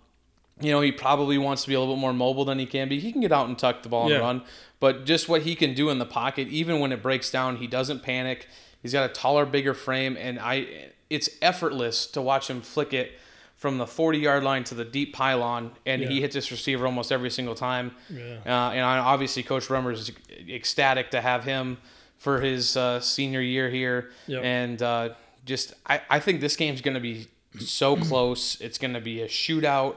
you 0.61 0.71
know, 0.71 0.81
he 0.81 0.91
probably 0.91 1.37
wants 1.37 1.61
to 1.63 1.67
be 1.67 1.75
a 1.75 1.79
little 1.79 1.95
bit 1.95 1.99
more 2.01 2.13
mobile 2.13 2.43
than 2.45 2.57
he 2.57 2.65
can 2.65 2.89
be. 2.89 2.99
He 2.99 3.11
can 3.11 3.21
get 3.21 3.31
out 3.31 3.47
and 3.47 3.57
tuck 3.59 3.83
the 3.83 3.89
ball 3.89 4.11
and 4.11 4.19
run, 4.21 4.41
but 4.79 5.05
just 5.05 5.29
what 5.29 5.43
he 5.43 5.53
can 5.55 5.73
do 5.75 5.89
in 5.89 5.99
the 5.99 6.05
pocket, 6.05 6.47
even 6.47 6.79
when 6.79 6.91
it 6.91 7.01
breaks 7.03 7.29
down, 7.29 7.57
he 7.57 7.67
doesn't 7.67 8.01
panic. 8.03 8.47
He's 8.81 8.93
got 8.93 9.09
a 9.09 9.13
taller, 9.13 9.45
bigger 9.45 9.73
frame, 9.73 10.15
and 10.19 10.39
I, 10.39 10.91
it's 11.09 11.29
effortless 11.41 12.07
to 12.07 12.21
watch 12.21 12.49
him 12.49 12.61
flick 12.61 12.93
it 12.93 13.11
from 13.55 13.77
the 13.77 13.87
40 13.87 14.19
yard 14.19 14.43
line 14.43 14.63
to 14.65 14.75
the 14.75 14.85
deep 14.85 15.13
pylon, 15.13 15.71
and 15.85 16.01
he 16.03 16.21
hits 16.21 16.35
his 16.35 16.51
receiver 16.51 16.85
almost 16.85 17.11
every 17.11 17.29
single 17.31 17.55
time. 17.55 17.95
Yeah. 18.09 18.39
Uh, 18.45 18.71
and 18.71 18.81
I, 18.81 18.97
obviously, 18.99 19.43
Coach 19.43 19.69
Rummer 19.69 19.91
is 19.91 20.11
ecstatic 20.49 21.11
to 21.11 21.21
have 21.21 21.43
him 21.45 21.77
for 22.17 22.41
his 22.41 22.75
uh, 22.75 22.99
senior 22.99 23.41
year 23.41 23.69
here. 23.69 24.11
Yep. 24.27 24.43
And 24.43 24.81
uh, 24.81 25.09
just, 25.45 25.73
I, 25.85 26.01
I 26.09 26.19
think 26.19 26.41
this 26.41 26.55
game's 26.55 26.81
going 26.81 26.95
to 26.95 26.99
be 26.99 27.27
so 27.59 27.95
close. 28.07 28.59
It's 28.59 28.77
going 28.77 28.93
to 28.93 29.01
be 29.01 29.21
a 29.21 29.27
shootout. 29.27 29.95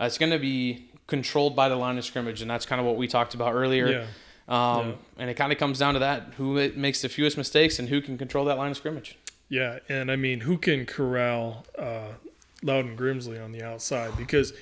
Uh, 0.00 0.04
it's 0.04 0.18
going 0.18 0.32
to 0.32 0.38
be 0.38 0.88
controlled 1.06 1.54
by 1.56 1.68
the 1.68 1.76
line 1.76 1.98
of 1.98 2.04
scrimmage, 2.04 2.40
and 2.40 2.50
that's 2.50 2.66
kind 2.66 2.80
of 2.80 2.86
what 2.86 2.96
we 2.96 3.08
talked 3.08 3.34
about 3.34 3.52
earlier. 3.52 3.88
Yeah. 3.88 4.06
Um, 4.48 4.88
Yeah. 4.88 4.94
And 5.18 5.30
it 5.30 5.34
kind 5.34 5.52
of 5.52 5.58
comes 5.58 5.78
down 5.78 5.94
to 5.94 6.00
that: 6.00 6.34
who 6.36 6.70
makes 6.74 7.02
the 7.02 7.08
fewest 7.08 7.36
mistakes 7.36 7.78
and 7.78 7.88
who 7.88 8.00
can 8.00 8.16
control 8.18 8.44
that 8.46 8.58
line 8.58 8.70
of 8.70 8.76
scrimmage. 8.76 9.18
Yeah, 9.48 9.80
and 9.88 10.10
I 10.10 10.16
mean, 10.16 10.40
who 10.40 10.56
can 10.56 10.86
corral 10.86 11.66
uh, 11.78 12.12
Loudon 12.62 12.96
Grimsley 12.96 13.42
on 13.42 13.52
the 13.52 13.62
outside? 13.62 14.16
Because 14.16 14.52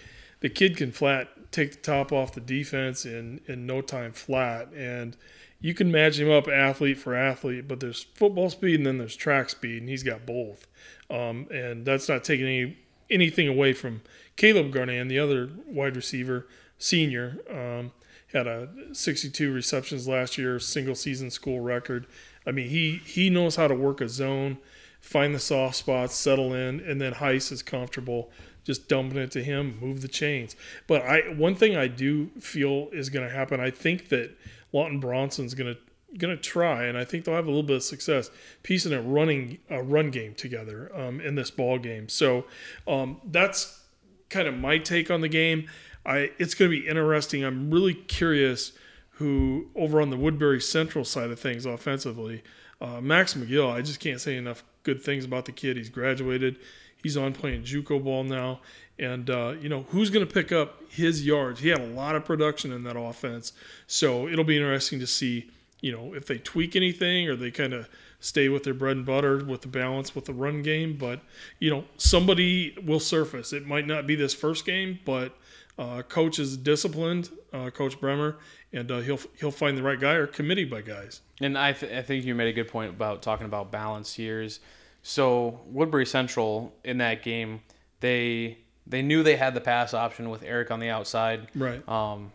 the 0.41 0.49
kid 0.49 0.77
can 0.77 0.93
flat 0.93 1.29
take 1.53 1.73
the 1.73 1.79
top 1.79 2.13
off 2.13 2.33
the 2.33 2.41
defense 2.41 3.05
in 3.05 3.41
in 3.47 3.67
no 3.67 3.81
time 3.81 4.13
flat, 4.13 4.73
and 4.73 5.17
you 5.61 5.75
can 5.75 5.91
match 5.91 6.19
him 6.19 6.31
up 6.31 6.49
athlete 6.49 6.99
for 6.99 7.15
athlete. 7.15 7.69
But 7.69 7.81
there's 7.81 8.05
football 8.15 8.51
speed 8.51 8.77
and 8.77 8.87
then 8.87 8.99
there's 8.99 9.17
track 9.17 9.51
speed, 9.51 9.83
and 9.83 9.89
he's 9.89 10.03
got 10.03 10.27
both. 10.27 10.67
Um, 11.11 11.47
and 11.51 11.85
that's 11.85 12.09
not 12.09 12.25
taking 12.25 12.47
any 12.47 12.79
anything 13.11 13.49
away 13.49 13.73
from 13.73 14.03
Caleb 14.37 14.73
Garnand, 14.73 15.09
the 15.09 15.19
other 15.19 15.51
wide 15.67 15.97
receiver, 15.97 16.47
senior. 16.79 17.39
Um, 17.51 17.93
had 18.33 18.47
a 18.47 18.69
62 18.93 19.53
receptions 19.53 20.07
last 20.07 20.39
year, 20.39 20.61
single 20.61 20.95
season 20.95 21.31
school 21.31 21.59
record. 21.59 22.07
I 22.47 22.53
mean, 22.53 22.69
he 22.69 23.01
he 23.05 23.29
knows 23.29 23.57
how 23.57 23.69
to 23.69 23.75
work 23.75 24.01
a 24.01 24.09
zone, 24.09 24.59
find 25.01 25.35
the 25.35 25.39
soft 25.39 25.77
spots, 25.77 26.15
settle 26.15 26.55
in, 26.55 26.81
and 26.81 27.01
then 27.01 27.15
Heiss 27.15 27.51
is 27.51 27.63
comfortable 27.63 28.31
just 28.65 28.89
dumping 28.89 29.19
it 29.19 29.31
to 29.33 29.43
him, 29.43 29.79
move 29.81 30.03
the 30.03 30.09
chains. 30.09 30.57
But 30.87 31.03
I 31.03 31.21
one 31.35 31.55
thing 31.55 31.77
I 31.77 31.89
do 31.89 32.29
feel 32.39 32.89
is 32.93 33.09
going 33.09 33.27
to 33.27 33.35
happen. 33.35 33.61
I 33.61 33.71
think 33.71 34.09
that 34.09 34.37
Lawton 34.73 35.01
Bronson's 35.01 35.55
going 35.55 35.75
to 35.75 35.81
going 36.19 36.37
to 36.37 36.43
try, 36.43 36.85
and 36.85 36.99
I 36.99 37.05
think 37.05 37.25
they'll 37.25 37.35
have 37.35 37.47
a 37.47 37.51
little 37.51 37.63
bit 37.63 37.77
of 37.77 37.83
success 37.83 38.31
piecing 38.63 38.93
a 38.93 39.01
running 39.01 39.59
a 39.69 39.83
run 39.83 40.11
game 40.11 40.35
together 40.35 40.91
um, 40.95 41.21
in 41.21 41.35
this 41.35 41.51
ball 41.51 41.79
game. 41.79 42.09
So 42.09 42.45
um, 42.87 43.21
that's 43.25 43.85
kind 44.29 44.47
of 44.47 44.55
my 44.55 44.79
take 44.79 45.11
on 45.11 45.21
the 45.21 45.29
game. 45.29 45.69
I 46.05 46.33
it's 46.39 46.55
going 46.55 46.71
to 46.71 46.81
be 46.81 46.87
interesting. 46.87 47.45
I'm 47.45 47.71
really 47.71 47.95
curious 47.95 48.73
who 49.15 49.69
over 49.75 50.01
on 50.01 50.11
the 50.11 50.17
Woodbury 50.17 50.61
Central 50.61 51.05
side 51.05 51.31
of 51.31 51.39
things 51.39 51.67
offensively, 51.67 52.43
uh, 52.81 53.01
Max 53.01 53.35
McGill. 53.35 53.71
I 53.71 53.83
just 53.83 54.01
can't 54.01 54.21
say 54.21 54.37
enough 54.37 54.65
good 54.91 55.03
things 55.03 55.25
about 55.25 55.45
the 55.45 55.53
kid. 55.53 55.77
He's 55.77 55.89
graduated. 55.89 56.59
He's 57.03 57.17
on 57.17 57.33
playing 57.33 57.63
JUCO 57.63 58.03
ball 58.03 58.25
now, 58.25 58.61
and 58.99 59.31
uh, 59.31 59.55
you 59.61 59.69
know 59.69 59.87
who's 59.91 60.11
going 60.11 60.27
to 60.27 60.33
pick 60.33 60.53
up 60.53 60.83
his 60.91 61.25
yards. 61.25 61.61
He 61.61 61.69
had 61.69 61.81
a 61.81 61.87
lot 61.87 62.17
of 62.17 62.25
production 62.25 62.73
in 62.73 62.83
that 62.85 62.97
offense, 62.97 63.53
so 63.87 64.29
it'll 64.29 64.45
be 64.45 64.57
interesting 64.57 64.99
to 65.01 65.07
see. 65.07 65.51
You 65.81 65.93
know 65.93 66.13
if 66.13 66.27
they 66.27 66.37
tweak 66.37 66.77
anything 66.77 67.27
or 67.29 67.37
they 67.37 67.51
kind 67.51 67.73
of 67.73 67.89
stay 68.19 68.51
with 68.51 68.65
their 68.65 68.75
bread 68.75 68.99
and 68.99 69.07
butter 69.07 69.43
with 69.43 69.63
the 69.63 69.69
balance 69.69 70.15
with 70.15 70.27
the 70.27 70.35
run 70.35 70.61
game. 70.61 70.99
But 70.99 71.21
you 71.59 71.71
know 71.71 71.85
somebody 71.97 72.77
will 72.85 73.01
surface. 73.01 73.55
It 73.55 73.67
might 73.67 73.87
not 73.87 74.07
be 74.07 74.15
this 74.15 74.35
first 74.35 74.67
game, 74.67 74.99
but 75.07 75.35
uh, 75.79 76.03
coach 76.03 76.39
is 76.39 76.59
disciplined, 76.59 77.31
uh, 77.55 77.71
Coach 77.71 77.99
Bremer, 77.99 78.37
and 78.75 78.91
uh, 78.91 78.99
he'll 78.99 79.21
he'll 79.39 79.51
find 79.51 79.79
the 79.79 79.83
right 79.83 79.99
guy 79.99 80.15
or 80.15 80.27
committee 80.27 80.67
by 80.67 80.83
guys. 80.83 81.23
And 81.41 81.57
I, 81.57 81.73
th- 81.73 81.91
I 81.91 82.03
think 82.03 82.27
you 82.27 82.35
made 82.35 82.49
a 82.49 82.53
good 82.53 82.69
point 82.69 82.91
about 82.91 83.23
talking 83.23 83.47
about 83.47 83.73
balance 83.73 84.19
years. 84.19 84.61
So 85.03 85.61
Woodbury 85.67 86.07
Central 86.07 86.73
in 86.85 86.99
that 86.99 87.23
game, 87.23 87.61
they 88.01 88.59
they 88.87 89.03
knew 89.03 89.23
they 89.23 89.37
had 89.37 89.55
the 89.55 89.61
pass 89.61 89.95
option 89.95 90.31
with 90.31 90.43
Eric 90.43 90.71
on 90.71 90.81
the 90.81 90.89
outside. 90.91 91.49
Right. 91.55 91.87
Um, 91.89 92.33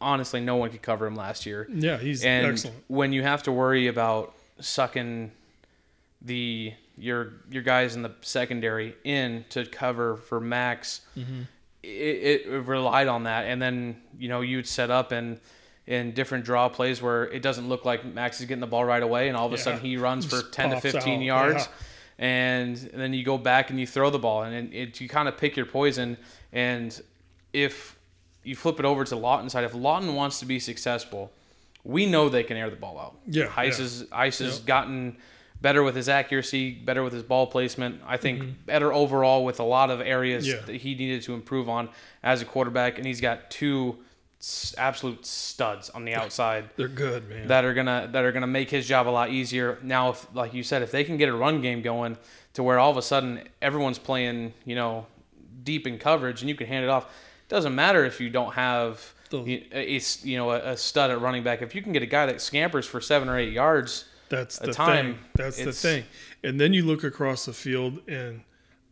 honestly, 0.00 0.40
no 0.40 0.56
one 0.56 0.70
could 0.70 0.82
cover 0.82 1.06
him 1.06 1.16
last 1.16 1.44
year. 1.46 1.66
Yeah, 1.70 1.98
he's 1.98 2.24
And 2.24 2.46
excellent. 2.46 2.84
when 2.88 3.12
you 3.12 3.22
have 3.22 3.42
to 3.44 3.52
worry 3.52 3.86
about 3.88 4.34
sucking 4.60 5.32
the 6.22 6.72
your 6.96 7.32
your 7.50 7.62
guys 7.62 7.96
in 7.96 8.02
the 8.02 8.12
secondary 8.20 8.94
in 9.04 9.44
to 9.50 9.64
cover 9.66 10.16
for 10.16 10.40
Max, 10.40 11.00
Mm-hmm. 11.16 11.42
it, 11.82 11.88
it 12.46 12.48
relied 12.66 13.08
on 13.08 13.24
that. 13.24 13.46
And 13.46 13.60
then 13.60 14.00
you 14.18 14.28
know 14.28 14.40
you'd 14.42 14.66
set 14.66 14.90
up 14.90 15.12
and 15.12 15.38
in 15.86 16.12
different 16.12 16.44
draw 16.44 16.68
plays 16.68 17.02
where 17.02 17.24
it 17.28 17.42
doesn't 17.42 17.68
look 17.68 17.84
like 17.84 18.04
Max 18.04 18.38
is 18.40 18.46
getting 18.46 18.60
the 18.60 18.66
ball 18.66 18.84
right 18.84 19.02
away, 19.02 19.28
and 19.28 19.36
all 19.36 19.46
of 19.46 19.52
a 19.52 19.56
Yeah. 19.56 19.62
sudden 19.62 19.80
he 19.80 19.96
runs 19.96 20.24
for 20.24 20.40
Just 20.42 20.52
ten 20.52 20.70
to 20.70 20.80
fifteen 20.80 21.20
out. 21.22 21.24
yards. 21.24 21.64
Yeah. 21.64 21.72
And 22.20 22.76
then 22.76 23.14
you 23.14 23.24
go 23.24 23.38
back 23.38 23.70
and 23.70 23.80
you 23.80 23.86
throw 23.86 24.10
the 24.10 24.18
ball, 24.18 24.42
and 24.42 24.72
it, 24.72 24.76
it, 24.76 25.00
you 25.00 25.08
kind 25.08 25.26
of 25.26 25.36
pick 25.38 25.56
your 25.56 25.64
poison. 25.66 26.18
And 26.52 27.00
if 27.52 27.96
you 28.44 28.54
flip 28.54 28.78
it 28.78 28.84
over 28.84 29.04
to 29.04 29.16
Lawton's 29.16 29.52
side, 29.52 29.64
if 29.64 29.74
Lawton 29.74 30.14
wants 30.14 30.38
to 30.40 30.46
be 30.46 30.58
successful, 30.60 31.32
we 31.82 32.04
know 32.04 32.28
they 32.28 32.42
can 32.42 32.58
air 32.58 32.68
the 32.68 32.76
ball 32.76 32.98
out. 32.98 33.16
Yeah, 33.26 33.46
Heiss 33.46 33.78
yeah. 33.78 33.84
has 33.84 34.04
Heiss 34.12 34.44
has 34.44 34.58
gotten 34.60 35.16
better 35.62 35.82
with 35.82 35.96
his 35.96 36.08
accuracy, 36.10 36.72
better 36.72 37.02
with 37.02 37.12
his 37.14 37.22
ball 37.22 37.46
placement. 37.46 38.00
I 38.06 38.18
think 38.18 38.40
Mm-hmm. 38.42 38.50
better 38.66 38.92
overall 38.92 39.44
with 39.44 39.58
a 39.60 39.64
lot 39.64 39.90
of 39.90 40.00
areas 40.02 40.46
Yeah. 40.46 40.56
that 40.66 40.76
he 40.76 40.94
needed 40.94 41.22
to 41.22 41.32
improve 41.34 41.68
on 41.70 41.88
as 42.22 42.42
a 42.42 42.44
quarterback, 42.44 42.98
and 42.98 43.06
he's 43.06 43.20
got 43.22 43.50
two 43.50 43.96
absolute 44.78 45.26
studs 45.26 45.90
on 45.90 46.04
the 46.04 46.14
outside 46.14 46.70
They're 46.76 46.88
good, 46.88 47.28
man. 47.28 47.48
that 47.48 47.64
are 47.64 47.74
gonna 47.74 48.08
that 48.12 48.24
are 48.24 48.32
gonna 48.32 48.46
make 48.46 48.70
his 48.70 48.86
job 48.86 49.06
a 49.06 49.10
lot 49.10 49.30
easier. 49.30 49.78
Now, 49.82 50.10
if 50.10 50.26
like 50.34 50.54
you 50.54 50.62
said, 50.62 50.82
if 50.82 50.90
they 50.90 51.04
can 51.04 51.16
get 51.16 51.28
a 51.28 51.34
run 51.34 51.60
game 51.60 51.82
going 51.82 52.16
to 52.54 52.62
where 52.62 52.78
all 52.78 52.90
of 52.90 52.96
a 52.96 53.02
sudden 53.02 53.42
everyone's 53.60 53.98
playing, 53.98 54.54
you 54.64 54.74
know, 54.74 55.06
deep 55.62 55.86
in 55.86 55.98
coverage 55.98 56.40
and 56.40 56.48
you 56.48 56.54
can 56.56 56.66
hand 56.66 56.84
it 56.84 56.88
off, 56.88 57.04
It 57.04 57.48
doesn't 57.48 57.74
matter 57.74 58.04
if 58.04 58.20
you 58.20 58.30
don't 58.30 58.54
have 58.54 59.14
it's 59.32 60.24
you 60.24 60.36
know 60.36 60.50
a, 60.50 60.72
a 60.72 60.76
stud 60.76 61.10
at 61.10 61.20
running 61.20 61.42
back. 61.44 61.62
If 61.62 61.74
you 61.74 61.82
can 61.82 61.92
get 61.92 62.02
a 62.02 62.06
guy 62.06 62.26
that 62.26 62.40
scampers 62.40 62.86
for 62.86 63.00
seven 63.00 63.28
or 63.28 63.38
eight 63.38 63.52
yards, 63.52 64.06
That's 64.28 64.58
the 64.58 64.72
time, 64.72 65.14
thing. 65.14 65.18
That's 65.36 65.62
the 65.62 65.72
thing. 65.72 66.04
And 66.42 66.58
then 66.60 66.72
you 66.72 66.84
look 66.84 67.04
across 67.04 67.44
the 67.44 67.52
field 67.52 68.00
and 68.08 68.42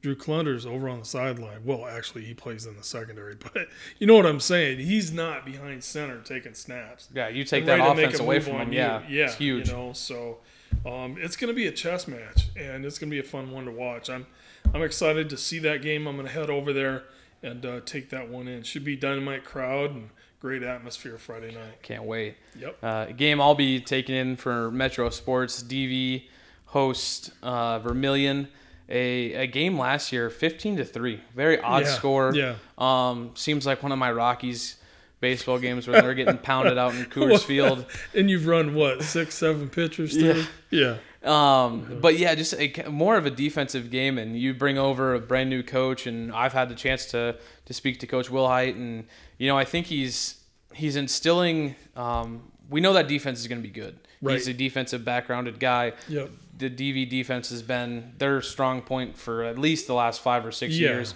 Drew 0.09 0.16
Clunder's 0.16 0.64
over 0.64 0.88
on 0.88 1.01
the 1.01 1.05
sideline. 1.05 1.59
Well, 1.66 1.85
actually, 1.87 2.25
he 2.25 2.33
plays 2.33 2.64
in 2.64 2.75
the 2.77 2.83
secondary, 2.83 3.35
but 3.53 3.68
you 3.99 4.07
know 4.07 4.16
what 4.16 4.25
I'm 4.25 4.40
saying. 4.40 4.79
He's 4.79 5.12
not 5.12 5.44
behind 5.44 5.85
center 5.85 6.18
taking 6.23 6.55
snaps. 6.55 7.09
yeah, 7.14 7.29
you 7.29 7.44
take 7.44 7.66
that 7.66 7.79
ready 7.79 7.90
to 7.90 7.94
make 7.94 8.07
offense 8.07 8.21
away 8.21 8.40
from 8.40 8.57
him. 8.57 8.73
you. 8.73 8.79
Yeah, 8.79 9.03
yeah, 9.07 9.25
it's 9.27 9.35
huge. 9.35 9.68
You 9.68 9.75
know, 9.75 9.92
so 9.92 10.38
um, 10.87 11.16
it's 11.18 11.37
going 11.37 11.49
to 11.49 11.55
be 11.55 11.66
a 11.66 11.73
chess 11.73 12.09
match, 12.09 12.47
and 12.57 12.87
it's 12.87 12.99
going 12.99 13.11
to 13.11 13.14
be 13.14 13.21
a 13.21 13.23
fun 13.23 13.51
one 13.51 13.66
to 13.66 13.71
watch. 13.71 14.09
I'm 14.09 14.27
I'm 14.73 14.83
excited 14.83 15.29
to 15.29 15.37
see 15.37 15.59
that 15.59 15.83
game. 15.83 16.07
I'm 16.07 16.16
going 16.16 16.27
to 16.27 16.33
head 16.33 16.49
over 16.49 16.73
there 16.73 17.05
and 17.42 17.66
uh, 17.66 17.81
take 17.85 18.09
that 18.09 18.31
one 18.31 18.49
in. 18.49 18.62
Should 18.62 18.85
be 18.85 18.97
dynamite 18.97 19.44
crowd 19.44 19.90
and 19.90 20.09
great 20.40 20.62
atmosphere 20.62 21.18
Friday 21.18 21.55
night. 21.55 21.83
Can't 21.83 22.05
wait. 22.05 22.37
Yep. 22.59 22.79
Uh, 22.83 23.05
game 23.07 23.42
I'll 23.42 23.55
be 23.55 23.79
taking 23.79 24.14
in 24.14 24.37
for 24.37 24.71
Metro 24.71 25.11
Sports. 25.11 25.62
DV 25.62 26.25
host 26.64 27.31
uh, 27.42 27.79
Vermillion. 27.81 28.49
A, 28.88 29.33
a 29.35 29.46
game 29.46 29.79
last 29.79 30.12
year, 30.12 30.31
fifteen 30.31 30.77
to 30.79 30.85
three. 30.85 31.20
Very 31.35 31.61
odd 31.61 31.85
Yeah, 31.85 31.88
score. 31.92 32.33
yeah. 32.35 32.55
Um, 32.79 33.33
seems 33.35 33.66
like 33.66 33.83
one 33.83 33.92
of 33.92 33.98
my 33.98 34.11
Rockies 34.11 34.77
baseball 35.20 35.59
games 35.59 35.87
where 35.88 36.01
they're 36.01 36.14
getting 36.14 36.38
pounded 36.38 36.79
out 36.79 36.94
in 36.94 37.05
Coors 37.11 37.42
Field. 37.42 37.85
And 38.14 38.31
you've 38.31 38.46
run 38.46 38.74
what 38.74 39.03
six, 39.03 39.35
seven 39.35 39.68
pitchers 39.68 40.14
through? 40.16 40.44
Yeah. 40.70 40.96
Yeah. 41.24 41.64
Um, 41.64 41.98
but 42.01 42.16
yeah, 42.18 42.35
just 42.37 42.55
a, 42.55 42.88
more 42.88 43.16
of 43.16 43.27
a 43.27 43.31
defensive 43.31 43.90
game, 43.90 44.18
and 44.18 44.38
you 44.38 44.55
bring 44.55 44.79
over 44.79 45.14
a 45.14 45.18
brand 45.20 45.51
new 45.51 45.62
coach, 45.64 46.07
and 46.07 46.33
I've 46.33 46.53
had 46.53 46.68
the 46.68 46.74
chance 46.77 47.07
to 47.07 47.37
to 47.66 47.74
speak 47.74 47.98
to 48.01 48.07
Coach 48.07 48.29
Wilhite, 48.31 48.77
and 48.77 49.05
you 49.37 49.48
know 49.48 49.59
I 49.59 49.64
think 49.64 49.87
he's 49.87 50.37
he's 50.72 50.94
instilling. 50.96 51.74
Um, 51.96 52.53
we 52.70 52.81
know 52.81 52.92
that 52.92 53.09
defense 53.09 53.40
is 53.40 53.48
going 53.48 53.61
to 53.61 53.66
be 53.68 53.72
good. 53.74 53.98
Right. 54.22 54.35
He's 54.35 54.46
a 54.48 54.53
defensive 54.55 55.05
backgrounded 55.05 55.59
guy. 55.59 55.94
Yep. 56.09 56.31
The 56.59 56.71
DV 56.71 57.09
defense 57.09 57.51
has 57.51 57.62
been 57.62 58.12
their 58.18 58.42
strong 58.42 58.83
point 58.83 59.16
for 59.16 59.44
at 59.44 59.59
least 59.59 59.87
the 59.87 59.94
last 59.94 60.21
five 60.21 60.44
or 60.44 60.53
six 60.53 60.75
Yeah. 60.75 60.90
years. 60.90 61.14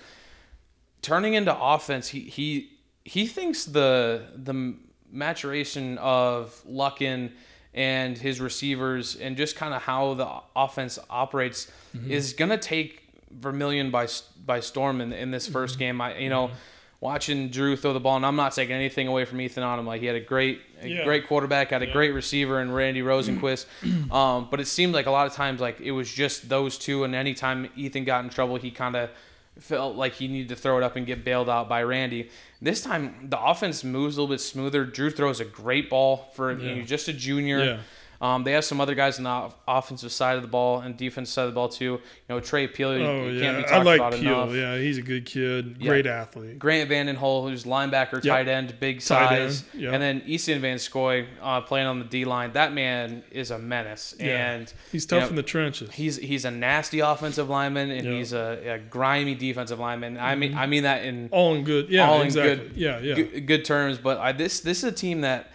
Turning 1.03 1.35
into 1.35 1.57
offense, 1.57 2.09
he 2.09 2.21
he 2.21 2.71
he 3.05 3.27
thinks 3.27 3.65
the 3.65 4.27
the 4.35 4.75
maturation 5.11 5.99
of 5.99 6.63
Luckin 6.69 7.33
and 7.75 8.17
his 8.19 8.41
receivers 8.41 9.17
and 9.17 9.37
just 9.37 9.57
kind 9.57 9.75
of 9.75 9.83
how 9.83 10.15
the 10.15 10.29
offense 10.55 10.99
operates 11.11 11.71
mm-hmm. 11.97 12.11
is 12.11 12.33
gonna 12.33 12.59
take 12.59 13.01
Vermillion 13.31 13.91
by 13.91 14.07
by 14.45 14.61
storm 14.61 15.01
in 15.01 15.13
in 15.13 15.31
this 15.31 15.49
1st 15.49 15.71
mm-hmm. 15.71 15.79
game. 15.79 16.01
I 16.01 16.19
you 16.19 16.29
know. 16.29 16.49
Mm-hmm. 16.49 16.57
Watching 17.03 17.49
Drew 17.49 17.75
throw 17.75 17.93
the 17.93 17.99
ball, 17.99 18.15
and 18.15 18.25
I'm 18.25 18.37
not 18.37 18.53
taking 18.53 18.77
anything 18.77 19.09
away 19.09 19.25
from 19.25 19.41
Ethan 19.41 19.65
Onum. 19.65 19.87
Like 19.87 20.01
he 20.03 20.07
had 20.07 20.15
a 20.15 20.21
great, 20.21 20.61
a 20.81 20.87
Yeah. 20.89 21.03
great 21.05 21.27
quarterback, 21.27 21.71
had 21.71 21.83
a 21.83 21.87
great 21.89 22.15
receiver, 22.15 22.61
and 22.61 22.73
Randy 22.73 23.03
Rosenquist. 23.03 23.67
um, 24.13 24.47
but 24.49 24.61
it 24.61 24.67
seemed 24.69 24.95
like 24.95 25.07
a 25.07 25.11
lot 25.11 25.27
of 25.27 25.33
times, 25.33 25.61
like 25.61 25.81
it 25.81 25.91
was 25.91 26.09
just 26.09 26.49
those 26.49 26.79
two, 26.79 27.03
and 27.03 27.13
anytime 27.13 27.69
Ethan 27.75 28.05
got 28.05 28.23
in 28.23 28.31
trouble, 28.31 28.55
he 28.55 28.71
kind 28.71 28.95
of 28.95 29.11
felt 29.59 29.97
like 29.97 30.13
he 30.15 30.29
needed 30.29 30.51
to 30.51 30.55
throw 30.57 30.79
it 30.79 30.85
up 30.85 30.95
and 30.95 31.05
get 31.05 31.25
bailed 31.25 31.49
out 31.49 31.69
by 31.69 31.83
Randy. 31.83 32.31
This 32.61 32.83
time, 32.83 33.27
the 33.29 33.41
offense 33.43 33.83
moves 33.83 34.17
a 34.17 34.21
little 34.23 34.33
bit 34.33 34.41
smoother. 34.41 34.85
Drew 34.85 35.11
throws 35.11 35.41
a 35.41 35.45
great 35.45 35.91
ball 35.91 36.31
for 36.35 36.53
you 36.57 36.77
know, 36.77 36.83
just 36.83 37.09
a 37.09 37.13
junior. 37.13 37.81
Um, 38.23 38.45
they 38.45 38.53
have 38.53 38.65
some 38.65 38.81
other 38.81 38.95
guys 38.95 39.19
on 39.19 39.25
the 39.25 39.53
offensive 39.67 40.13
side 40.13 40.37
of 40.37 40.43
the 40.43 40.49
ball 40.49 40.79
and 40.79 40.97
defensive 40.97 41.33
side 41.35 41.43
of 41.43 41.51
the 41.51 41.55
ball 41.57 41.69
too. 41.69 41.85
You 41.85 42.01
know, 42.29 42.39
Trey 42.39 42.69
Peel 42.69 42.91
Oh 42.91 42.97
can't 42.97 43.35
yeah, 43.37 43.65
I 43.69 43.83
like 43.83 44.01
Peel. 44.13 44.45
enough. 44.45 44.55
Yeah, 44.55 44.79
he's 44.79 44.97
a 44.97 45.03
good 45.03 45.27
kid, 45.27 45.79
Yeah. 45.81 45.89
great 45.89 46.07
athlete. 46.07 46.57
Grant 46.57 46.89
Vandenhol, 46.89 47.49
who's 47.51 47.65
linebacker, 47.65 48.23
tight 48.23 48.47
end, 48.47 48.77
big 48.79 48.99
Tight 48.99 49.03
size, 49.03 49.65
end, 49.75 49.83
yep. 49.83 49.95
and 49.95 50.01
then 50.01 50.23
Easton 50.25 50.61
Van 50.61 50.79
Scoy 50.79 51.27
uh, 51.43 51.63
playing 51.63 51.89
on 51.89 51.99
the 51.99 52.05
D 52.05 52.25
line. 52.25 52.53
That 52.53 52.73
man 52.73 53.25
is 53.33 53.51
a 53.51 53.59
menace, 53.59 54.15
Yeah. 54.21 54.53
and 54.53 54.73
He's 54.93 55.05
tough 55.05 55.17
you 55.17 55.21
know, 55.23 55.31
in 55.31 55.35
the 55.35 55.43
trenches. 55.43 55.91
He's 55.91 56.17
he's 56.19 56.45
a 56.45 56.51
nasty 56.53 57.01
offensive 57.01 57.49
lineman, 57.51 57.91
and 57.91 58.07
Yeah. 58.07 58.13
he's 58.13 58.33
a, 58.33 58.75
a 58.75 58.79
grimy 58.79 59.35
defensive 59.35 59.81
lineman. 59.81 60.17
I 60.17 60.37
mean, 60.37 60.55
I 60.57 60.67
mean 60.67 60.85
that 60.85 61.05
in 61.05 61.29
All 61.33 61.57
in 61.57 61.65
good. 61.65 61.89
Yeah, 61.89 62.09
all 62.09 62.21
in 62.21 62.27
exactly. 62.27 62.69
good, 62.69 62.77
yeah, 62.77 63.01
yeah. 63.01 63.15
good, 63.17 63.47
good 63.49 63.65
terms. 63.65 63.99
But 63.99 64.19
I, 64.19 64.31
this 64.31 64.61
this 64.61 64.79
is 64.79 64.85
a 64.85 64.93
team 64.93 65.23
that, 65.23 65.51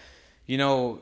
you 0.48 0.58
know, 0.58 1.00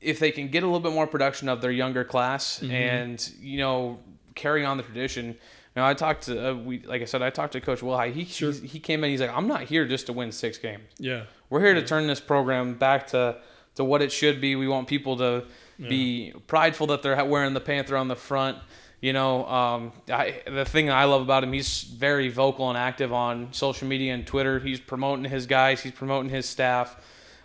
if 0.00 0.18
they 0.18 0.30
can 0.30 0.48
get 0.48 0.62
a 0.62 0.66
little 0.66 0.80
bit 0.80 0.92
more 0.92 1.06
production 1.06 1.48
of 1.48 1.60
their 1.60 1.70
younger 1.72 2.04
class 2.04 2.60
Mm-hmm. 2.60 2.72
and 2.72 3.32
you 3.40 3.58
know 3.58 3.98
carry 4.34 4.64
on 4.64 4.76
the 4.76 4.82
tradition. 4.82 5.36
Now 5.74 5.86
I 5.86 5.94
talked 5.94 6.22
to 6.24 6.50
uh, 6.50 6.54
we 6.54 6.80
like 6.80 7.02
I 7.02 7.04
said 7.06 7.22
I 7.22 7.30
talked 7.30 7.52
to 7.54 7.60
Coach 7.60 7.80
Wilhite. 7.80 8.12
He 8.14 8.24
Sure. 8.24 8.52
he 8.52 8.78
came 8.80 9.02
in. 9.04 9.10
He's 9.10 9.20
like 9.20 9.34
I'm 9.36 9.48
not 9.48 9.62
here 9.62 9.86
just 9.86 10.06
to 10.06 10.12
win 10.12 10.32
six 10.32 10.58
games. 10.58 10.84
Yeah. 10.98 11.24
We're 11.50 11.60
here 11.60 11.74
to 11.74 11.82
turn 11.82 12.06
this 12.06 12.20
program 12.20 12.74
back 12.74 13.06
to 13.08 13.38
to 13.76 13.84
what 13.84 14.00
it 14.02 14.10
should 14.12 14.40
be. 14.40 14.56
We 14.56 14.68
want 14.68 14.88
people 14.88 15.16
to 15.18 15.44
be 15.78 16.32
prideful 16.46 16.86
that 16.88 17.02
they're 17.02 17.22
wearing 17.26 17.52
the 17.52 17.60
Panther 17.60 17.96
on 17.98 18.08
the 18.08 18.16
front. 18.16 18.56
You 19.02 19.12
know, 19.12 19.46
um, 19.46 19.92
I, 20.10 20.40
the 20.46 20.64
thing 20.64 20.88
I 20.88 21.04
love 21.04 21.20
about 21.20 21.44
him, 21.44 21.52
he's 21.52 21.82
very 21.82 22.30
vocal 22.30 22.70
and 22.70 22.78
active 22.78 23.12
on 23.12 23.52
social 23.52 23.86
media 23.86 24.14
and 24.14 24.26
Twitter. 24.26 24.58
He's 24.58 24.80
promoting 24.80 25.26
his 25.26 25.44
guys. 25.46 25.82
He's 25.82 25.92
promoting 25.92 26.30
his 26.30 26.46
staff. 26.48 26.96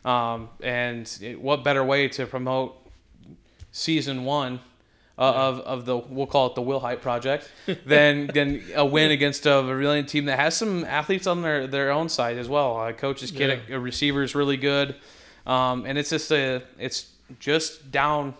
Um, 0.03 0.49
and 0.61 1.11
it, 1.21 1.39
what 1.39 1.63
better 1.63 1.83
way 1.83 2.07
to 2.09 2.25
promote 2.25 2.75
season 3.71 4.25
one 4.25 4.59
uh, 5.17 5.21
of, 5.21 5.59
of 5.59 5.85
the 5.85 5.97
we'll 5.97 6.25
call 6.25 6.47
it 6.47 6.55
the 6.55 6.61
Will 6.61 6.79
Hype 6.79 7.01
project 7.01 7.51
than 7.85 8.27
than 8.27 8.63
a 8.75 8.85
win 8.85 9.11
against 9.17 9.45
a 9.45 9.61
brilliant 9.61 10.09
team 10.09 10.25
that 10.25 10.39
has 10.39 10.55
some 10.55 10.83
athletes 10.85 11.27
on 11.27 11.41
their, 11.41 11.67
their 11.67 11.91
own 11.91 12.09
side 12.09 12.37
as 12.37 12.49
well. 12.49 12.77
Uh, 12.77 12.91
coach's 12.91 13.31
kid, 13.31 13.59
a, 13.69 13.79
receiver 13.79 14.23
is 14.23 14.33
really 14.33 14.57
good, 14.57 14.95
um, 15.45 15.85
and 15.85 15.97
it's 15.97 16.09
just 16.09 16.31
a 16.31 16.63
it's 16.79 17.11
just 17.39 17.91
down 17.91 18.33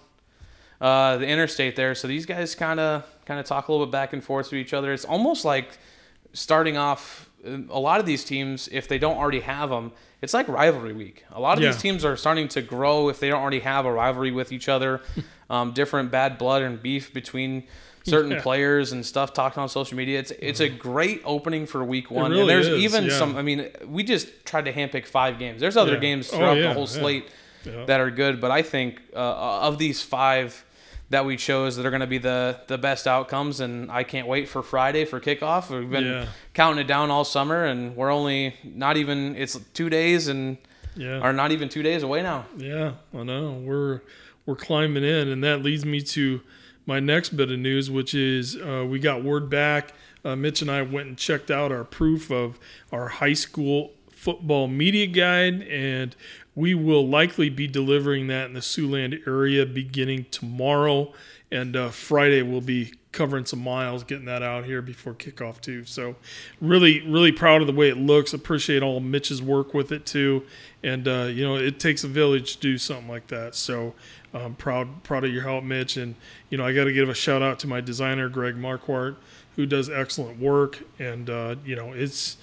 uh, 0.79 1.17
the 1.17 1.27
interstate 1.27 1.75
there. 1.75 1.93
So 1.93 2.07
these 2.07 2.25
guys 2.25 2.55
kind 2.55 2.79
of 2.79 3.05
kind 3.25 3.39
of 3.39 3.45
talk 3.45 3.67
a 3.67 3.71
little 3.71 3.85
bit 3.85 3.91
back 3.91 4.13
and 4.13 4.23
forth 4.23 4.49
to 4.49 4.55
each 4.55 4.73
other. 4.73 4.91
It's 4.91 5.05
almost 5.05 5.45
like 5.45 5.77
starting 6.33 6.77
off 6.77 7.29
a 7.45 7.79
lot 7.79 7.99
of 7.99 8.05
these 8.05 8.23
teams 8.23 8.67
if 8.71 8.87
they 8.87 8.97
don't 8.99 9.17
already 9.17 9.39
have 9.41 9.69
them 9.69 9.91
it's 10.21 10.35
like 10.35 10.47
rivalry 10.47 10.93
week. 10.93 11.25
A 11.31 11.39
lot 11.39 11.57
of 11.57 11.63
Yeah. 11.63 11.71
these 11.71 11.81
teams 11.81 12.05
are 12.05 12.15
starting 12.15 12.47
to 12.49 12.61
grow 12.61 13.09
if 13.09 13.19
they 13.19 13.27
don't 13.29 13.41
already 13.41 13.61
have 13.61 13.87
a 13.87 13.91
rivalry 13.91 14.31
with 14.31 14.51
each 14.51 14.69
other. 14.69 15.01
Um, 15.49 15.73
different 15.73 16.11
bad 16.11 16.37
blood 16.37 16.61
and 16.61 16.81
beef 16.81 17.13
between 17.13 17.63
certain 18.05 18.31
Yeah. 18.31 18.41
players 18.41 18.93
and 18.93 19.05
stuff 19.05 19.33
talked 19.33 19.57
on 19.57 19.67
social 19.67 19.97
media. 19.97 20.17
It's 20.19 20.31
it's 20.39 20.61
a 20.61 20.69
great 20.69 21.21
opening 21.25 21.65
for 21.65 21.83
week 21.83 22.09
one. 22.09 22.31
Really 22.31 22.41
and 22.41 22.49
there's 22.49 22.67
is, 22.69 22.81
even 22.85 23.05
yeah. 23.07 23.17
some 23.19 23.35
i 23.35 23.41
mean 23.41 23.67
we 23.85 24.01
just 24.03 24.29
tried 24.45 24.63
to 24.65 24.71
handpick 24.71 25.05
five 25.05 25.37
games. 25.39 25.59
There's 25.59 25.75
other 25.75 25.97
games 25.97 26.29
Oh, 26.31 26.37
throughout 26.37 26.55
yeah, 26.57 26.67
the 26.69 26.73
whole 26.73 26.87
slate 26.87 27.25
that 27.65 27.99
are 27.99 28.09
good 28.09 28.39
but 28.39 28.49
i 28.49 28.61
think 28.61 29.01
uh, 29.13 29.67
of 29.67 29.77
these 29.77 30.01
five 30.01 30.63
that 31.11 31.25
we 31.25 31.37
chose 31.37 31.75
that 31.75 31.85
are 31.85 31.89
going 31.91 32.01
to 32.01 32.07
be 32.07 32.17
the 32.17 32.59
the 32.67 32.77
best 32.77 33.05
outcomes 33.07 33.59
and 33.59 33.91
I 33.91 34.03
can't 34.03 34.27
wait 34.27 34.49
for 34.49 34.63
Friday 34.63 35.05
for 35.05 35.19
kickoff. 35.19 35.69
We've 35.69 35.89
been 35.89 36.05
Yeah. 36.05 36.25
counting 36.53 36.79
it 36.83 36.87
down 36.87 37.11
all 37.11 37.23
summer 37.23 37.65
and 37.65 37.95
we're 37.95 38.11
only 38.11 38.55
not 38.63 38.97
even 38.97 39.35
it's 39.35 39.57
2 39.73 39.89
days 39.89 40.27
and 40.27 40.57
Yeah. 40.95 41.19
are 41.19 41.33
not 41.33 41.51
even 41.51 41.69
2 41.69 41.83
days 41.83 42.01
away 42.03 42.21
now. 42.23 42.45
Yeah, 42.57 42.93
I 43.17 43.23
know. 43.23 43.61
We're 43.63 44.01
we're 44.45 44.55
climbing 44.55 45.03
in, 45.03 45.27
and 45.27 45.43
that 45.43 45.61
leads 45.61 45.85
me 45.85 46.01
to 46.01 46.41
my 46.87 46.99
next 46.99 47.29
bit 47.37 47.51
of 47.51 47.59
news, 47.59 47.91
which 47.91 48.13
is 48.15 48.55
uh, 48.57 48.83
we 48.89 48.97
got 48.99 49.23
word 49.23 49.49
back. 49.51 49.93
Uh, 50.25 50.35
Mitch 50.35 50.61
and 50.63 50.71
I 50.71 50.81
went 50.81 51.07
and 51.07 51.17
checked 51.17 51.51
out 51.51 51.71
our 51.71 51.83
proof 51.83 52.31
of 52.31 52.57
our 52.91 53.07
high 53.07 53.33
school 53.33 53.91
football 54.09 54.67
media 54.67 55.07
guide, 55.07 55.61
and 55.63 56.15
we 56.55 56.73
will 56.73 57.07
likely 57.07 57.49
be 57.49 57.67
delivering 57.67 58.27
that 58.27 58.47
in 58.47 58.53
the 58.53 58.59
Siouxland 58.59 59.25
area 59.27 59.65
beginning 59.65 60.25
tomorrow. 60.31 61.13
And 61.51 61.75
uh, 61.75 61.89
Friday 61.89 62.41
we'll 62.41 62.61
be 62.61 62.93
covering 63.11 63.45
some 63.45 63.59
miles, 63.59 64.03
getting 64.03 64.25
that 64.25 64.41
out 64.41 64.65
here 64.65 64.81
before 64.81 65.13
kickoff 65.13 65.59
too. 65.59 65.83
So, 65.85 66.15
really, 66.61 67.01
really 67.01 67.31
proud 67.31 67.61
of 67.61 67.67
the 67.67 67.73
way 67.73 67.89
it 67.89 67.97
looks. 67.97 68.33
Appreciate 68.33 68.81
all 68.81 68.99
Mitch's 68.99 69.41
work 69.41 69.73
with 69.73 69.91
it 69.91 70.05
too. 70.05 70.45
And 70.83 71.07
uh, 71.07 71.23
you 71.23 71.45
know, 71.45 71.57
it 71.57 71.79
takes 71.79 72.03
a 72.03 72.07
village 72.07 72.55
to 72.55 72.61
do 72.61 72.77
something 72.77 73.09
like 73.09 73.27
that. 73.27 73.55
So, 73.55 73.93
um, 74.33 74.55
proud, 74.55 75.03
proud 75.03 75.25
of 75.25 75.33
your 75.33 75.43
help, 75.43 75.63
Mitch. 75.63 75.97
And 75.97 76.15
you 76.49 76.57
know, 76.57 76.65
I 76.65 76.73
got 76.73 76.85
to 76.85 76.93
give 76.93 77.09
a 77.09 77.13
shout 77.13 77.41
out 77.41 77.59
to 77.59 77.67
my 77.67 77.81
designer, 77.81 78.29
Greg 78.29 78.55
Marquardt, 78.55 79.17
who 79.55 79.65
does 79.65 79.89
excellent 79.89 80.39
work. 80.39 80.83
And 80.99 81.29
uh, 81.29 81.55
you 81.65 81.75
know, 81.75 81.91
it's 81.91 82.37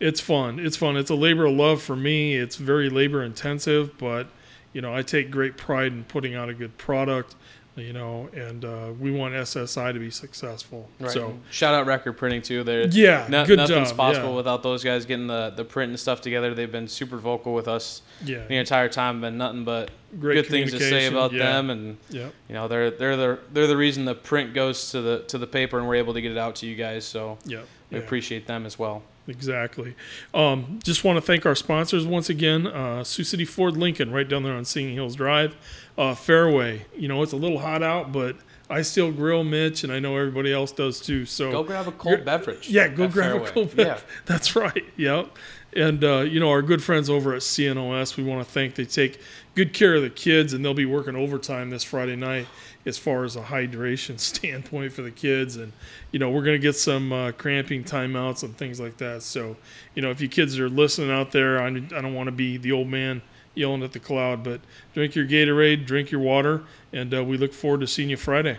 it's 0.00 0.20
fun. 0.20 0.58
It's 0.58 0.76
fun. 0.76 0.96
It's 0.96 1.10
a 1.10 1.14
labor 1.14 1.46
of 1.46 1.54
love 1.54 1.82
for 1.82 1.96
me. 1.96 2.34
It's 2.36 2.56
very 2.56 2.90
labor 2.90 3.22
intensive, 3.22 3.96
but 3.98 4.28
you 4.72 4.80
know, 4.80 4.94
I 4.94 5.02
take 5.02 5.30
great 5.30 5.56
pride 5.56 5.92
in 5.92 6.04
putting 6.04 6.34
out 6.34 6.48
a 6.48 6.54
good 6.54 6.76
product. 6.76 7.36
You 7.76 7.92
know, 7.92 8.28
and 8.32 8.64
uh, 8.64 8.92
we 9.00 9.10
want 9.10 9.34
SSI 9.34 9.92
to 9.92 9.98
be 9.98 10.08
successful. 10.08 10.88
So 11.08 11.36
shout 11.50 11.74
out 11.74 11.86
record 11.86 12.12
printing 12.12 12.40
too. 12.40 12.62
There, 12.62 12.86
Yeah, 12.86 13.26
no, 13.28 13.44
good 13.44 13.56
nothing's 13.56 13.88
job, 13.88 13.96
possible 13.96 14.30
yeah. 14.30 14.36
without 14.36 14.62
those 14.62 14.84
guys 14.84 15.04
getting 15.06 15.26
the 15.26 15.52
the 15.56 15.64
print 15.64 15.90
and 15.90 15.98
stuff 15.98 16.20
together. 16.20 16.54
They've 16.54 16.70
been 16.70 16.86
super 16.86 17.16
vocal 17.16 17.52
with 17.52 17.66
us 17.66 18.02
yeah, 18.24 18.46
the 18.46 18.58
entire 18.58 18.88
time. 18.88 19.20
Been 19.20 19.38
nothing 19.38 19.64
but 19.64 19.90
Great 20.20 20.34
good 20.34 20.46
things 20.46 20.70
to 20.70 20.78
say 20.78 21.06
about 21.06 21.32
yeah. 21.32 21.38
them 21.38 21.70
and. 21.70 21.96
yeah. 22.10 22.28
You 22.48 22.54
know 22.54 22.68
they're 22.68 22.92
they're 22.92 23.16
the 23.16 23.38
they're 23.52 23.66
the 23.66 23.76
reason 23.76 24.04
the 24.04 24.14
print 24.14 24.54
goes 24.54 24.92
to 24.92 25.00
the 25.00 25.24
to 25.26 25.38
the 25.38 25.46
paper 25.48 25.76
and 25.76 25.88
we're 25.88 25.96
able 25.96 26.14
to 26.14 26.20
get 26.20 26.30
it 26.30 26.38
out 26.38 26.54
to 26.56 26.66
you 26.66 26.76
guys. 26.76 27.04
So 27.04 27.38
Yeah, 27.44 27.62
we 27.90 27.98
appreciate 27.98 28.46
them 28.46 28.66
as 28.66 28.78
well. 28.78 29.02
Exactly. 29.26 29.94
Um, 30.34 30.78
just 30.82 31.02
want 31.04 31.16
to 31.16 31.20
thank 31.22 31.46
our 31.46 31.54
sponsors 31.54 32.06
once 32.06 32.28
again. 32.28 32.66
Uh, 32.66 33.02
Sioux 33.04 33.24
City 33.24 33.44
Ford 33.44 33.76
Lincoln, 33.76 34.10
right 34.12 34.28
down 34.28 34.42
there 34.42 34.52
on 34.54 34.64
Singing 34.64 34.94
Hills 34.94 35.16
Drive. 35.16 35.56
Uh, 35.96 36.14
Fairway. 36.14 36.84
You 36.96 37.08
know, 37.08 37.22
it's 37.22 37.32
a 37.32 37.36
little 37.36 37.58
hot 37.58 37.82
out, 37.82 38.12
but 38.12 38.36
I 38.68 38.82
still 38.82 39.12
grill 39.12 39.42
Mitch, 39.44 39.82
and 39.84 39.92
I 39.92 39.98
know 39.98 40.16
everybody 40.16 40.52
else 40.52 40.72
does 40.72 41.00
too. 41.00 41.24
So 41.24 41.50
Go 41.52 41.62
grab 41.62 41.88
a 41.88 41.92
cold 41.92 42.24
beverage. 42.24 42.68
Yeah, 42.68 42.88
go 42.88 43.08
grab 43.08 43.32
Fairway. 43.32 43.48
a 43.48 43.52
cold 43.52 43.68
Yeah. 43.70 43.84
beverage. 43.84 44.04
That's 44.26 44.56
right. 44.56 44.84
Yep. 44.96 45.28
And 45.76 46.04
uh, 46.04 46.18
you 46.20 46.38
know 46.38 46.50
our 46.50 46.62
good 46.62 46.82
friends 46.82 47.08
over 47.10 47.34
at 47.34 47.40
CNOS, 47.42 48.16
we 48.16 48.22
want 48.24 48.46
to 48.46 48.52
thank. 48.52 48.74
They 48.74 48.84
take 48.84 49.18
good 49.54 49.72
care 49.72 49.94
of 49.94 50.02
the 50.02 50.10
kids, 50.10 50.52
and 50.52 50.64
they'll 50.64 50.74
be 50.74 50.86
working 50.86 51.16
overtime 51.16 51.70
this 51.70 51.82
Friday 51.82 52.16
night 52.16 52.46
as 52.86 52.98
far 52.98 53.24
as 53.24 53.36
a 53.36 53.42
hydration 53.42 54.18
standpoint 54.20 54.92
for 54.92 55.02
the 55.02 55.10
kids. 55.10 55.56
And 55.56 55.72
you 56.10 56.18
know 56.18 56.30
we're 56.30 56.44
going 56.44 56.60
to 56.60 56.62
get 56.62 56.76
some 56.76 57.12
uh, 57.12 57.32
cramping 57.32 57.84
timeouts 57.84 58.42
and 58.42 58.56
things 58.56 58.80
like 58.80 58.96
that. 58.98 59.22
So 59.22 59.56
you 59.94 60.02
know 60.02 60.10
if 60.10 60.20
you 60.20 60.28
kids 60.28 60.58
are 60.58 60.68
listening 60.68 61.10
out 61.10 61.32
there, 61.32 61.60
I, 61.60 61.68
I 61.68 61.70
don't 61.70 62.14
want 62.14 62.28
to 62.28 62.32
be 62.32 62.56
the 62.56 62.72
old 62.72 62.88
man 62.88 63.22
yelling 63.54 63.82
at 63.82 63.92
the 63.92 64.00
cloud, 64.00 64.42
but 64.42 64.60
drink 64.94 65.14
your 65.14 65.26
Gatorade, 65.26 65.86
drink 65.86 66.10
your 66.10 66.20
water, 66.20 66.64
and 66.92 67.14
uh, 67.14 67.24
we 67.24 67.36
look 67.36 67.52
forward 67.52 67.80
to 67.80 67.86
seeing 67.86 68.10
you 68.10 68.16
Friday. 68.16 68.58